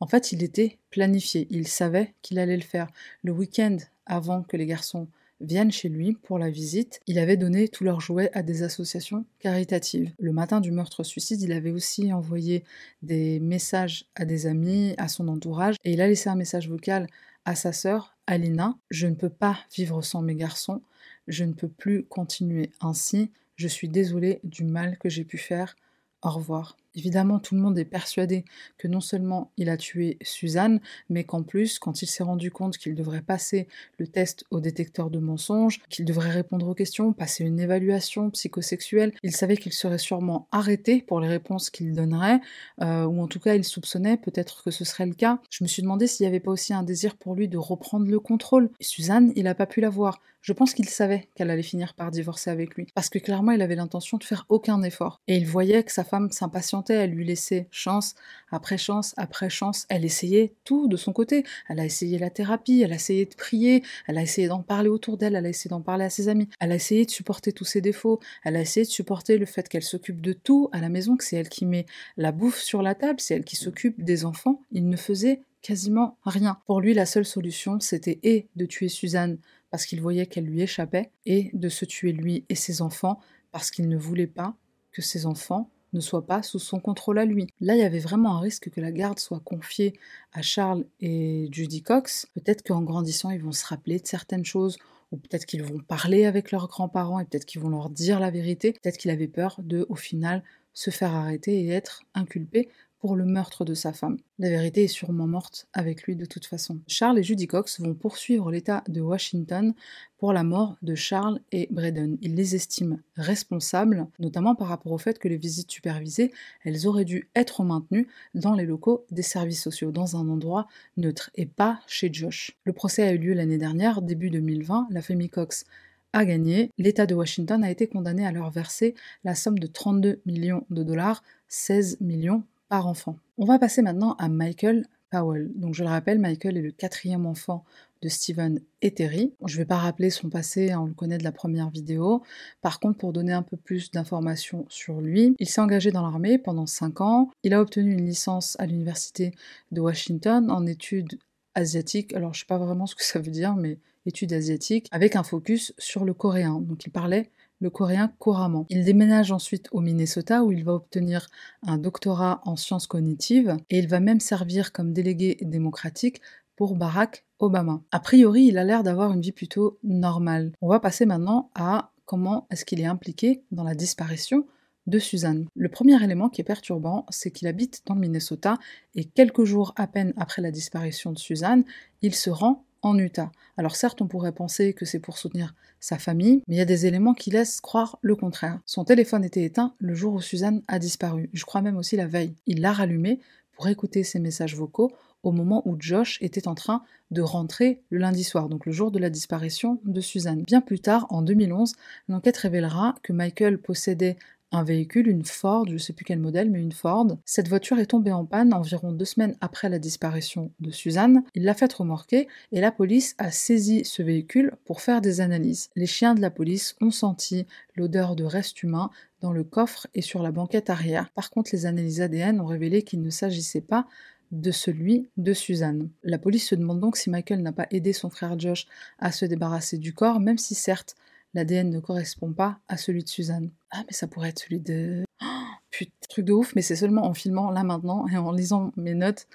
[0.00, 1.46] en fait, il était planifié.
[1.50, 2.88] Il savait qu'il allait le faire.
[3.22, 5.08] Le week-end avant que les garçons
[5.44, 9.24] viennent chez lui pour la visite, il avait donné tous leurs jouets à des associations
[9.38, 10.12] caritatives.
[10.18, 12.64] Le matin du meurtre-suicide, il avait aussi envoyé
[13.02, 17.06] des messages à des amis, à son entourage, et il a laissé un message vocal
[17.44, 18.76] à sa sœur, Alina.
[18.90, 20.82] Je ne peux pas vivre sans mes garçons,
[21.28, 25.76] je ne peux plus continuer ainsi, je suis désolée du mal que j'ai pu faire,
[26.22, 26.76] au revoir.
[26.94, 28.44] Évidemment, tout le monde est persuadé
[28.78, 32.78] que non seulement il a tué Suzanne, mais qu'en plus, quand il s'est rendu compte
[32.78, 33.66] qu'il devrait passer
[33.98, 39.12] le test au détecteur de mensonges, qu'il devrait répondre aux questions, passer une évaluation psychosexuelle,
[39.22, 42.40] il savait qu'il serait sûrement arrêté pour les réponses qu'il donnerait,
[42.80, 45.40] euh, ou en tout cas il soupçonnait peut-être que ce serait le cas.
[45.50, 48.06] Je me suis demandé s'il n'y avait pas aussi un désir pour lui de reprendre
[48.06, 48.70] le contrôle.
[48.80, 50.20] Et Suzanne, il n'a pas pu la voir.
[50.44, 53.62] Je pense qu'il savait qu'elle allait finir par divorcer avec lui, parce que clairement il
[53.62, 55.22] avait l'intention de faire aucun effort.
[55.26, 58.14] Et il voyait que sa femme s'impatientait, elle lui laissait chance
[58.50, 59.86] après chance après chance.
[59.88, 61.44] Elle essayait tout de son côté.
[61.68, 64.88] Elle a essayé la thérapie, elle a essayé de prier, elle a essayé d'en parler
[64.88, 67.52] autour d'elle, elle a essayé d'en parler à ses amis, elle a essayé de supporter
[67.52, 70.80] tous ses défauts, elle a essayé de supporter le fait qu'elle s'occupe de tout à
[70.80, 73.56] la maison, que c'est elle qui met la bouffe sur la table, c'est elle qui
[73.56, 74.60] s'occupe des enfants.
[74.72, 76.58] Il ne faisait quasiment rien.
[76.66, 79.38] Pour lui, la seule solution, c'était et de tuer Suzanne
[79.70, 83.18] parce qu'il voyait qu'elle lui échappait, et de se tuer lui et ses enfants
[83.50, 84.54] parce qu'il ne voulait pas
[84.92, 87.46] que ses enfants ne soient pas sous son contrôle à lui.
[87.60, 89.94] Là, il y avait vraiment un risque que la garde soit confiée
[90.32, 92.26] à Charles et Judy Cox.
[92.34, 94.76] Peut-être qu'en grandissant, ils vont se rappeler de certaines choses,
[95.12, 98.30] ou peut-être qu'ils vont parler avec leurs grands-parents et peut-être qu'ils vont leur dire la
[98.30, 98.72] vérité.
[98.72, 100.42] Peut-être qu'il avait peur de, au final,
[100.72, 102.68] se faire arrêter et être inculpé
[103.04, 104.16] pour le meurtre de sa femme.
[104.38, 106.78] La vérité est sûrement morte avec lui de toute façon.
[106.86, 109.74] Charles et Judy Cox vont poursuivre l'État de Washington
[110.16, 112.16] pour la mort de Charles et Braden.
[112.22, 116.32] Ils les estiment responsables, notamment par rapport au fait que les visites supervisées,
[116.64, 121.28] elles auraient dû être maintenues dans les locaux des services sociaux, dans un endroit neutre,
[121.34, 122.56] et pas chez Josh.
[122.64, 124.86] Le procès a eu lieu l'année dernière, début 2020.
[124.88, 125.66] La famille Cox
[126.14, 126.70] a gagné.
[126.78, 128.94] L'État de Washington a été condamné à leur verser
[129.24, 132.44] la somme de 32 millions de dollars, 16 millions
[132.82, 133.16] enfant.
[133.38, 135.50] On va passer maintenant à Michael Powell.
[135.54, 137.64] Donc je le rappelle, Michael est le quatrième enfant
[138.02, 139.32] de Stephen et Terry.
[139.46, 142.22] Je ne vais pas rappeler son passé, hein, on le connaît de la première vidéo.
[142.60, 146.38] Par contre, pour donner un peu plus d'informations sur lui, il s'est engagé dans l'armée
[146.38, 147.30] pendant 5 ans.
[147.42, 149.32] Il a obtenu une licence à l'université
[149.72, 151.18] de Washington en études
[151.54, 152.12] asiatiques.
[152.14, 155.16] Alors je ne sais pas vraiment ce que ça veut dire, mais études asiatiques, avec
[155.16, 156.60] un focus sur le coréen.
[156.60, 157.30] Donc il parlait
[157.60, 158.66] le coréen couramment.
[158.68, 161.28] Il déménage ensuite au Minnesota où il va obtenir
[161.66, 166.20] un doctorat en sciences cognitives et il va même servir comme délégué démocratique
[166.56, 167.82] pour Barack Obama.
[167.90, 170.52] A priori, il a l'air d'avoir une vie plutôt normale.
[170.60, 174.46] On va passer maintenant à comment est-ce qu'il est impliqué dans la disparition
[174.86, 175.46] de Suzanne.
[175.54, 178.58] Le premier élément qui est perturbant, c'est qu'il habite dans le Minnesota
[178.94, 181.64] et quelques jours à peine après la disparition de Suzanne,
[182.02, 183.30] il se rend en Utah.
[183.56, 186.66] Alors certes, on pourrait penser que c'est pour soutenir sa famille, mais il y a
[186.66, 188.58] des éléments qui laissent croire le contraire.
[188.66, 192.06] Son téléphone était éteint le jour où Suzanne a disparu, je crois même aussi la
[192.06, 192.34] veille.
[192.46, 193.20] Il l'a rallumé
[193.52, 197.98] pour écouter ses messages vocaux au moment où Josh était en train de rentrer le
[197.98, 200.42] lundi soir, donc le jour de la disparition de Suzanne.
[200.42, 201.72] Bien plus tard, en 2011,
[202.08, 204.16] l'enquête révélera que Michael possédait
[204.54, 207.18] un véhicule, une Ford, je sais plus quel modèle, mais une Ford.
[207.24, 211.22] Cette voiture est tombée en panne environ deux semaines après la disparition de Suzanne.
[211.34, 215.70] Il l'a fait remorquer et la police a saisi ce véhicule pour faire des analyses.
[215.76, 217.46] Les chiens de la police ont senti
[217.76, 218.90] l'odeur de reste humain
[219.20, 221.10] dans le coffre et sur la banquette arrière.
[221.10, 223.86] Par contre, les analyses ADN ont révélé qu'il ne s'agissait pas
[224.32, 225.90] de celui de Suzanne.
[226.02, 228.66] La police se demande donc si Michael n'a pas aidé son frère Josh
[228.98, 230.96] à se débarrasser du corps, même si certes
[231.34, 233.50] l'ADN ne correspond pas à celui de Suzanne.
[233.76, 235.04] Ah mais ça pourrait être celui de...
[235.70, 238.94] Putain, truc de ouf, mais c'est seulement en filmant là maintenant et en lisant mes
[238.94, 239.26] notes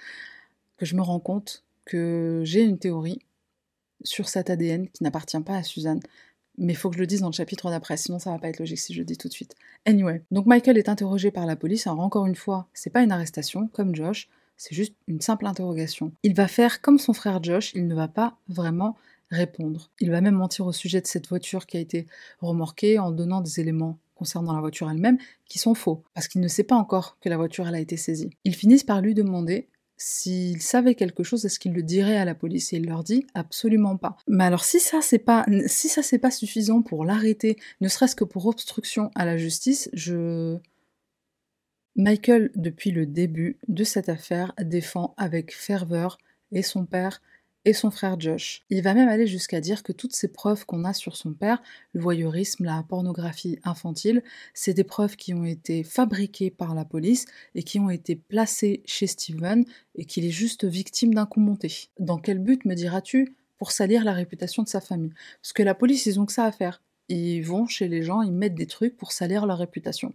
[0.78, 3.20] que je me rends compte que j'ai une théorie
[4.02, 6.00] sur cet ADN qui n'appartient pas à Suzanne.
[6.56, 8.48] Mais il faut que je le dise dans le chapitre d'après, sinon ça va pas
[8.48, 9.54] être logique si je le dis tout de suite.
[9.84, 13.12] Anyway, donc Michael est interrogé par la police, alors encore une fois, c'est pas une
[13.12, 16.12] arrestation, comme Josh, c'est juste une simple interrogation.
[16.22, 18.96] Il va faire comme son frère Josh, il ne va pas vraiment
[19.30, 19.90] répondre.
[20.00, 22.06] Il va même mentir au sujet de cette voiture qui a été
[22.40, 25.16] remorquée en donnant des éléments concernant la voiture elle-même
[25.46, 28.28] qui sont faux, parce qu'il ne sait pas encore que la voiture a été saisie.
[28.44, 29.66] Ils finissent par lui demander
[29.96, 33.26] s'il savait quelque chose, est-ce qu'il le dirait à la police Et il leur dit
[33.32, 34.18] absolument pas.
[34.28, 38.14] Mais alors si ça c'est pas si ça c'est pas suffisant pour l'arrêter, ne serait-ce
[38.14, 40.58] que pour obstruction à la justice, je
[41.96, 46.18] Michael, depuis le début de cette affaire, défend avec ferveur
[46.52, 47.22] et son père
[47.64, 48.62] et son frère Josh.
[48.70, 51.62] Il va même aller jusqu'à dire que toutes ces preuves qu'on a sur son père,
[51.92, 54.22] le voyeurisme, la pornographie infantile,
[54.54, 58.82] c'est des preuves qui ont été fabriquées par la police et qui ont été placées
[58.86, 61.90] chez Steven et qu'il est juste victime d'un coup monté.
[61.98, 63.36] Dans quel but, me diras-tu?
[63.58, 65.12] Pour salir la réputation de sa famille.
[65.42, 66.82] Parce que la police, ils ont que ça à faire.
[67.08, 70.14] Ils vont chez les gens, ils mettent des trucs pour salir leur réputation.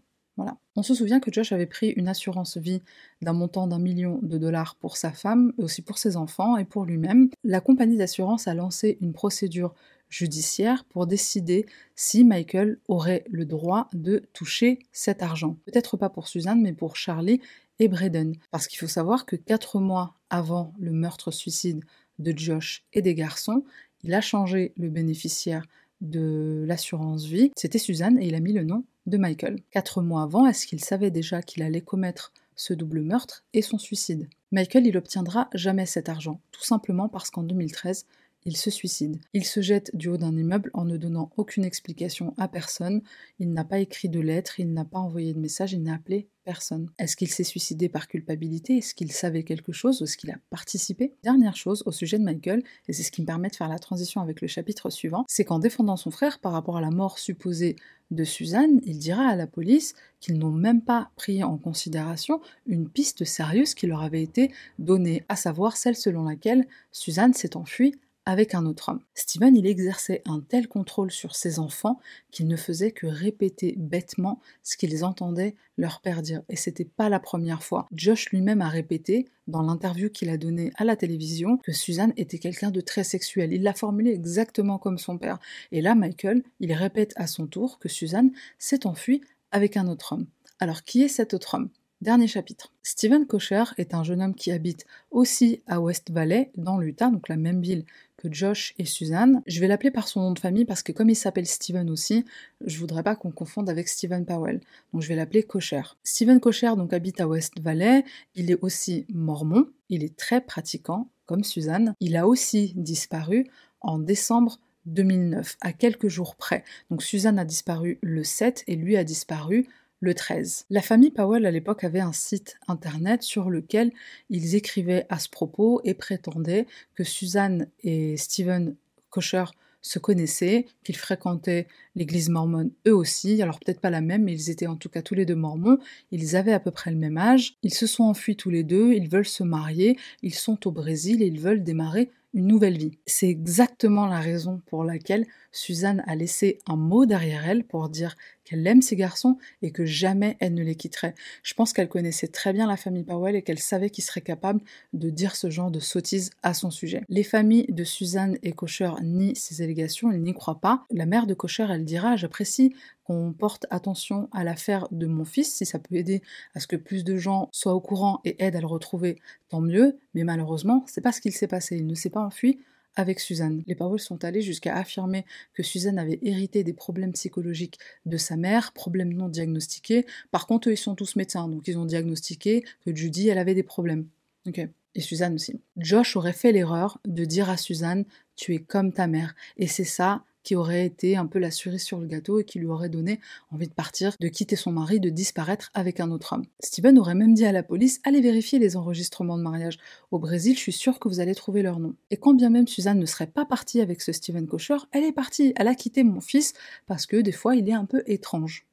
[0.75, 2.81] On se souvient que Josh avait pris une assurance vie
[3.21, 6.85] d'un montant d'un million de dollars pour sa femme, aussi pour ses enfants et pour
[6.85, 7.29] lui-même.
[7.43, 9.73] La compagnie d'assurance a lancé une procédure
[10.09, 11.65] judiciaire pour décider
[11.95, 15.57] si Michael aurait le droit de toucher cet argent.
[15.65, 17.41] Peut-être pas pour Suzanne, mais pour Charlie
[17.79, 18.35] et Braden.
[18.51, 21.83] Parce qu'il faut savoir que quatre mois avant le meurtre-suicide
[22.19, 23.63] de Josh et des garçons,
[24.03, 25.65] il a changé le bénéficiaire
[26.01, 27.51] de l'assurance vie.
[27.57, 29.61] C'était Suzanne et il a mis le nom de Michael.
[29.71, 33.77] Quatre mois avant, est-ce qu'il savait déjà qu'il allait commettre ce double meurtre et son
[33.77, 34.29] suicide?
[34.51, 38.05] Michael, il obtiendra jamais cet argent, tout simplement parce qu'en 2013,
[38.45, 39.19] il se suicide.
[39.33, 43.01] Il se jette du haut d'un immeuble en ne donnant aucune explication à personne.
[43.39, 46.29] Il n'a pas écrit de lettre, il n'a pas envoyé de message, il n'a appelé
[46.43, 46.91] personne.
[46.99, 48.77] Est-ce qu'il s'est suicidé par culpabilité?
[48.77, 50.01] Est-ce qu'il savait quelque chose?
[50.03, 51.15] Est-ce qu'il a participé?
[51.23, 53.79] Dernière chose au sujet de Michael, et c'est ce qui me permet de faire la
[53.79, 57.17] transition avec le chapitre suivant, c'est qu'en défendant son frère par rapport à la mort
[57.17, 57.75] supposée
[58.11, 62.87] de Suzanne, il dira à la police qu'ils n'ont même pas pris en considération une
[62.87, 67.95] piste sérieuse qui leur avait été donnée, à savoir celle selon laquelle Suzanne s'est enfuie
[68.25, 69.01] avec un autre homme.
[69.13, 71.99] Steven, il exerçait un tel contrôle sur ses enfants
[72.31, 76.41] qu'il ne faisait que répéter bêtement ce qu'ils entendaient leur père dire.
[76.49, 77.87] Et c'était pas la première fois.
[77.93, 82.39] Josh lui-même a répété, dans l'interview qu'il a donnée à la télévision, que Suzanne était
[82.39, 83.53] quelqu'un de très sexuel.
[83.53, 85.39] Il l'a formulé exactement comme son père.
[85.71, 89.21] Et là, Michael, il répète à son tour que Suzanne s'est enfuie
[89.51, 90.25] avec un autre homme.
[90.59, 91.69] Alors, qui est cet autre homme?
[92.01, 92.73] Dernier chapitre.
[92.83, 97.29] Steven Kocher est un jeune homme qui habite aussi à West Valley, dans l'Utah, donc
[97.29, 97.85] la même ville
[98.31, 99.41] Josh et Suzanne.
[99.47, 102.25] Je vais l'appeler par son nom de famille parce que comme il s'appelle Steven aussi,
[102.65, 104.61] je voudrais pas qu'on confonde avec Steven Powell.
[104.93, 105.81] Donc je vais l'appeler Kocher.
[106.03, 108.03] Steven Kocher donc habite à West Valley,
[108.35, 111.93] il est aussi mormon, il est très pratiquant comme Suzanne.
[111.99, 113.47] Il a aussi disparu
[113.81, 116.63] en décembre 2009, à quelques jours près.
[116.89, 119.67] Donc Suzanne a disparu le 7 et lui a disparu
[119.99, 120.65] le 13.
[120.69, 123.91] La famille Powell à l'époque avait un site internet sur lequel
[124.29, 128.75] ils écrivaient à ce propos et prétendaient que Suzanne et Stephen
[129.09, 129.45] Kosher
[129.85, 134.49] se connaissaient, qu'ils fréquentaient l'église mormone eux aussi, alors peut-être pas la même, mais ils
[134.49, 135.77] étaient en tout cas tous les deux mormons,
[136.09, 138.93] ils avaient à peu près le même âge, ils se sont enfuis tous les deux,
[138.93, 142.09] ils veulent se marier, ils sont au Brésil et ils veulent démarrer
[142.43, 142.97] nouvelle vie.
[143.05, 148.15] C'est exactement la raison pour laquelle Suzanne a laissé un mot derrière elle pour dire
[148.43, 151.15] qu'elle aime ses garçons et que jamais elle ne les quitterait.
[151.43, 154.61] Je pense qu'elle connaissait très bien la famille Powell et qu'elle savait qu'il serait capable
[154.93, 157.01] de dire ce genre de sottise à son sujet.
[157.09, 160.85] Les familles de Suzanne et Cocher nient ces allégations, ils n'y croient pas.
[160.91, 162.75] La mère de Cocher, elle dira J'apprécie
[163.05, 166.21] qu'on porte attention à l'affaire de mon fils, si ça peut aider
[166.55, 169.61] à ce que plus de gens soient au courant et aident à le retrouver, tant
[169.61, 172.59] mieux, mais malheureusement, c'est pas ce qu'il s'est passé, il ne s'est pas enfui
[172.95, 173.63] avec Suzanne.
[173.67, 178.37] Les Powell sont allés jusqu'à affirmer que Suzanne avait hérité des problèmes psychologiques de sa
[178.37, 180.05] mère, problèmes non diagnostiqués.
[180.31, 183.53] Par contre, eux, ils sont tous médecins, donc ils ont diagnostiqué que Judy, elle avait
[183.53, 184.07] des problèmes.
[184.47, 184.67] Ok.
[184.97, 185.59] Et Suzanne aussi.
[185.75, 188.05] Josh aurait fait l'erreur de dire à Suzanne
[188.37, 189.35] Tu es comme ta mère.
[189.57, 192.59] Et c'est ça qui aurait été un peu la cerise sur le gâteau et qui
[192.59, 193.19] lui aurait donné
[193.51, 196.45] envie de partir, de quitter son mari, de disparaître avec un autre homme.
[196.61, 199.77] Steven aurait même dit à la police allez vérifier les enregistrements de mariage.
[200.11, 201.95] Au Brésil, je suis sûre que vous allez trouver leur nom.
[202.11, 205.11] Et quand bien même Suzanne ne serait pas partie avec ce Steven Kocher, elle est
[205.11, 206.53] partie, elle a quitté mon fils
[206.85, 208.67] parce que des fois il est un peu étrange.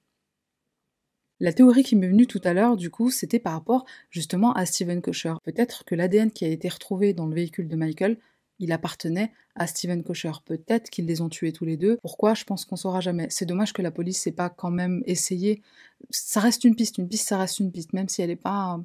[1.41, 4.65] La théorie qui m'est venue tout à l'heure, du coup, c'était par rapport justement à
[4.65, 5.35] Steven Kocher.
[5.43, 8.17] Peut-être que l'ADN qui a été retrouvé dans le véhicule de Michael,
[8.63, 10.31] il appartenait à Steven Kocher.
[10.45, 11.99] Peut-être qu'ils les ont tués tous les deux.
[12.01, 12.35] Pourquoi?
[12.35, 13.27] Je pense qu'on saura jamais.
[13.29, 15.63] C'est dommage que la police n'ait pas quand même essayé.
[16.11, 18.81] Ça reste une piste, une piste, ça reste une piste, même si elle n'est pas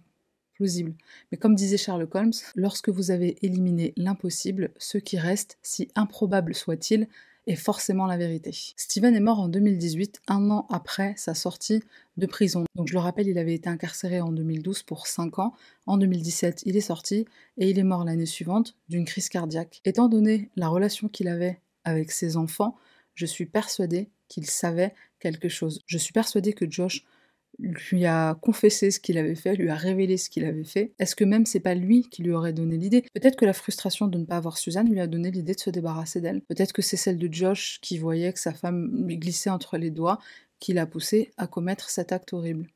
[0.55, 0.95] plausible.
[1.31, 6.55] Mais comme disait Sherlock Holmes, lorsque vous avez éliminé l'impossible, ce qui reste, si improbable
[6.55, 7.07] soit-il,
[7.47, 8.51] est forcément la vérité.
[8.75, 11.81] Steven est mort en 2018, un an après sa sortie
[12.17, 12.65] de prison.
[12.75, 15.53] Donc je le rappelle, il avait été incarcéré en 2012 pour 5 ans.
[15.85, 17.25] En 2017, il est sorti
[17.57, 19.81] et il est mort l'année suivante d'une crise cardiaque.
[19.85, 22.75] Étant donné la relation qu'il avait avec ses enfants,
[23.15, 25.81] je suis persuadée qu'il savait quelque chose.
[25.87, 27.05] Je suis persuadée que Josh
[27.59, 31.15] lui a confessé ce qu'il avait fait, lui a révélé ce qu'il avait fait, est-ce
[31.15, 33.03] que même c'est pas lui qui lui aurait donné l'idée?
[33.13, 35.69] Peut-être que la frustration de ne pas avoir Suzanne lui a donné l'idée de se
[35.69, 36.41] débarrasser d'elle.
[36.41, 39.89] Peut-être que c'est celle de Josh qui voyait que sa femme lui glissait entre les
[39.89, 40.19] doigts
[40.59, 42.69] qui l'a poussé à commettre cet acte horrible.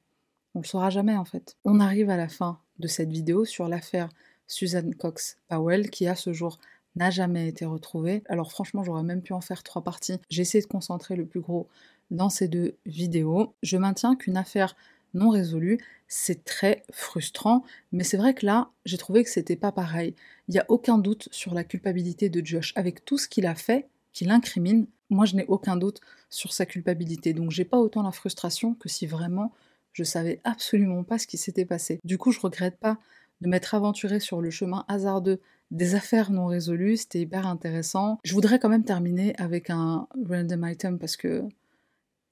[0.53, 1.55] On le saura jamais en fait.
[1.63, 4.09] On arrive à la fin de cette vidéo sur l'affaire
[4.47, 6.59] Suzanne Cox Powell qui à ce jour
[6.95, 8.21] n'a jamais été retrouvée.
[8.27, 10.19] Alors franchement, j'aurais même pu en faire trois parties.
[10.29, 11.69] J'ai essayé de concentrer le plus gros
[12.11, 13.55] dans ces deux vidéos.
[13.63, 14.75] Je maintiens qu'une affaire
[15.13, 19.71] non résolue, c'est très frustrant, mais c'est vrai que là, j'ai trouvé que c'était pas
[19.71, 20.15] pareil.
[20.47, 22.73] Il n'y a aucun doute sur la culpabilité de Josh.
[22.75, 26.65] Avec tout ce qu'il a fait, qu'il incrimine, moi je n'ai aucun doute sur sa
[26.65, 27.33] culpabilité.
[27.33, 29.51] Donc j'ai pas autant la frustration que si vraiment
[29.93, 31.99] je savais absolument pas ce qui s'était passé.
[32.05, 32.97] Du coup, je regrette pas
[33.41, 35.41] de m'être aventuré sur le chemin hasardeux
[35.71, 38.19] des affaires non résolues, c'était hyper intéressant.
[38.23, 41.43] Je voudrais quand même terminer avec un random item parce que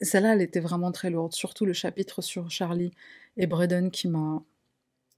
[0.02, 2.92] celle-là, elle était vraiment très lourde, surtout le chapitre sur Charlie
[3.38, 4.42] et Braden qui m'a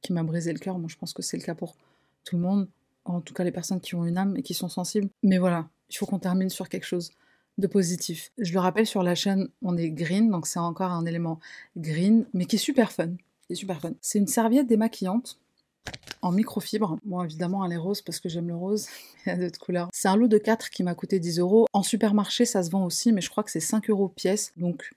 [0.01, 0.79] qui m'a brisé le cœur.
[0.79, 1.75] Moi, je pense que c'est le cas pour
[2.23, 2.67] tout le monde,
[3.05, 5.09] en tout cas les personnes qui ont une âme et qui sont sensibles.
[5.21, 7.11] Mais voilà, il faut qu'on termine sur quelque chose
[7.57, 8.32] de positif.
[8.39, 11.39] Je le rappelle, sur la chaîne, on est green, donc c'est encore un élément
[11.77, 13.09] green, mais qui est super fun.
[13.47, 13.91] Qui est super fun.
[14.01, 15.38] C'est une serviette démaquillante
[16.21, 16.97] en microfibre.
[17.03, 18.88] Bon, évidemment, elle est rose parce que j'aime le rose.
[19.25, 19.89] Il y a d'autres couleurs.
[19.93, 21.65] C'est un lot de 4 qui m'a coûté 10 euros.
[21.73, 24.53] En supermarché, ça se vend aussi, mais je crois que c'est 5 euros pièce.
[24.57, 24.91] Donc,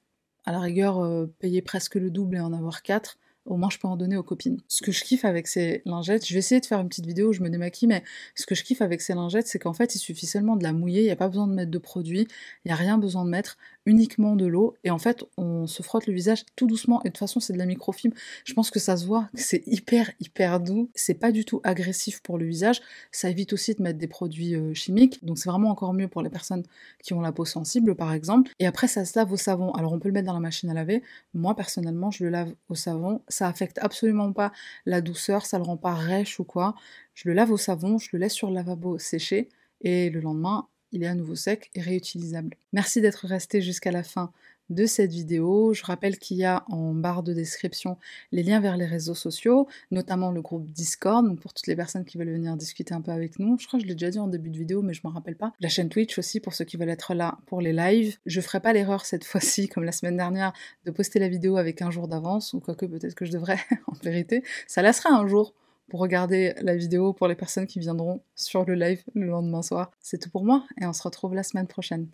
[0.45, 3.79] à la rigueur, euh, payer presque le double et en avoir 4 au moins je
[3.79, 4.61] peux en donner aux copines.
[4.69, 7.29] Ce que je kiffe avec ces lingettes, je vais essayer de faire une petite vidéo
[7.29, 8.03] où je me démaquille, mais
[8.35, 10.73] ce que je kiffe avec ces lingettes, c'est qu'en fait, il suffit seulement de la
[10.73, 12.27] mouiller, il n'y a pas besoin de mettre de produit,
[12.65, 15.83] il n'y a rien besoin de mettre uniquement de l'eau et en fait on se
[15.83, 18.17] frotte le visage tout doucement et de toute façon c'est de la microfibre.
[18.45, 22.21] Je pense que ça se voit, c'est hyper hyper doux, c'est pas du tout agressif
[22.23, 22.81] pour le visage,
[23.13, 26.23] ça évite aussi de mettre des produits euh, chimiques donc c'est vraiment encore mieux pour
[26.23, 26.63] les personnes
[27.03, 28.51] qui ont la peau sensible par exemple.
[28.59, 29.73] Et après ça se lave au savon.
[29.73, 31.03] Alors on peut le mettre dans la machine à laver.
[31.35, 33.23] Moi personnellement je le lave au savon.
[33.29, 34.53] Ça affecte absolument pas
[34.87, 36.75] la douceur, ça le rend pas rêche ou quoi.
[37.15, 39.49] Je le lave au savon, je le laisse sur le lavabo sécher
[39.81, 42.57] et le lendemain il est à nouveau sec et réutilisable.
[42.73, 44.33] Merci d'être resté jusqu'à la fin
[44.71, 45.75] de cette vidéo.
[45.75, 47.99] Je rappelle qu'il y a en barre de description
[48.33, 52.17] les liens vers les réseaux sociaux, notamment le groupe Discord, pour toutes les personnes qui
[52.17, 53.59] veulent venir discuter un peu avec nous.
[53.59, 55.37] Je crois que je l'ai déjà dit en début de vidéo, mais je m'en rappelle
[55.37, 55.53] pas.
[55.61, 58.17] La chaîne Twitch aussi, pour ceux qui veulent être là pour les lives.
[58.25, 60.53] Je ferai pas l'erreur cette fois-ci, comme la semaine dernière,
[60.85, 63.95] de poster la vidéo avec un jour d'avance, ou quoique peut-être que je devrais, en
[64.03, 64.45] vérité.
[64.69, 65.55] Ça laissera un jour
[65.89, 69.91] pour regarder la vidéo pour les personnes qui viendront sur le live le lendemain soir.
[70.01, 72.09] C'est tout pour moi et on se retrouve la semaine prochaine.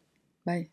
[0.46, 0.68] Bye.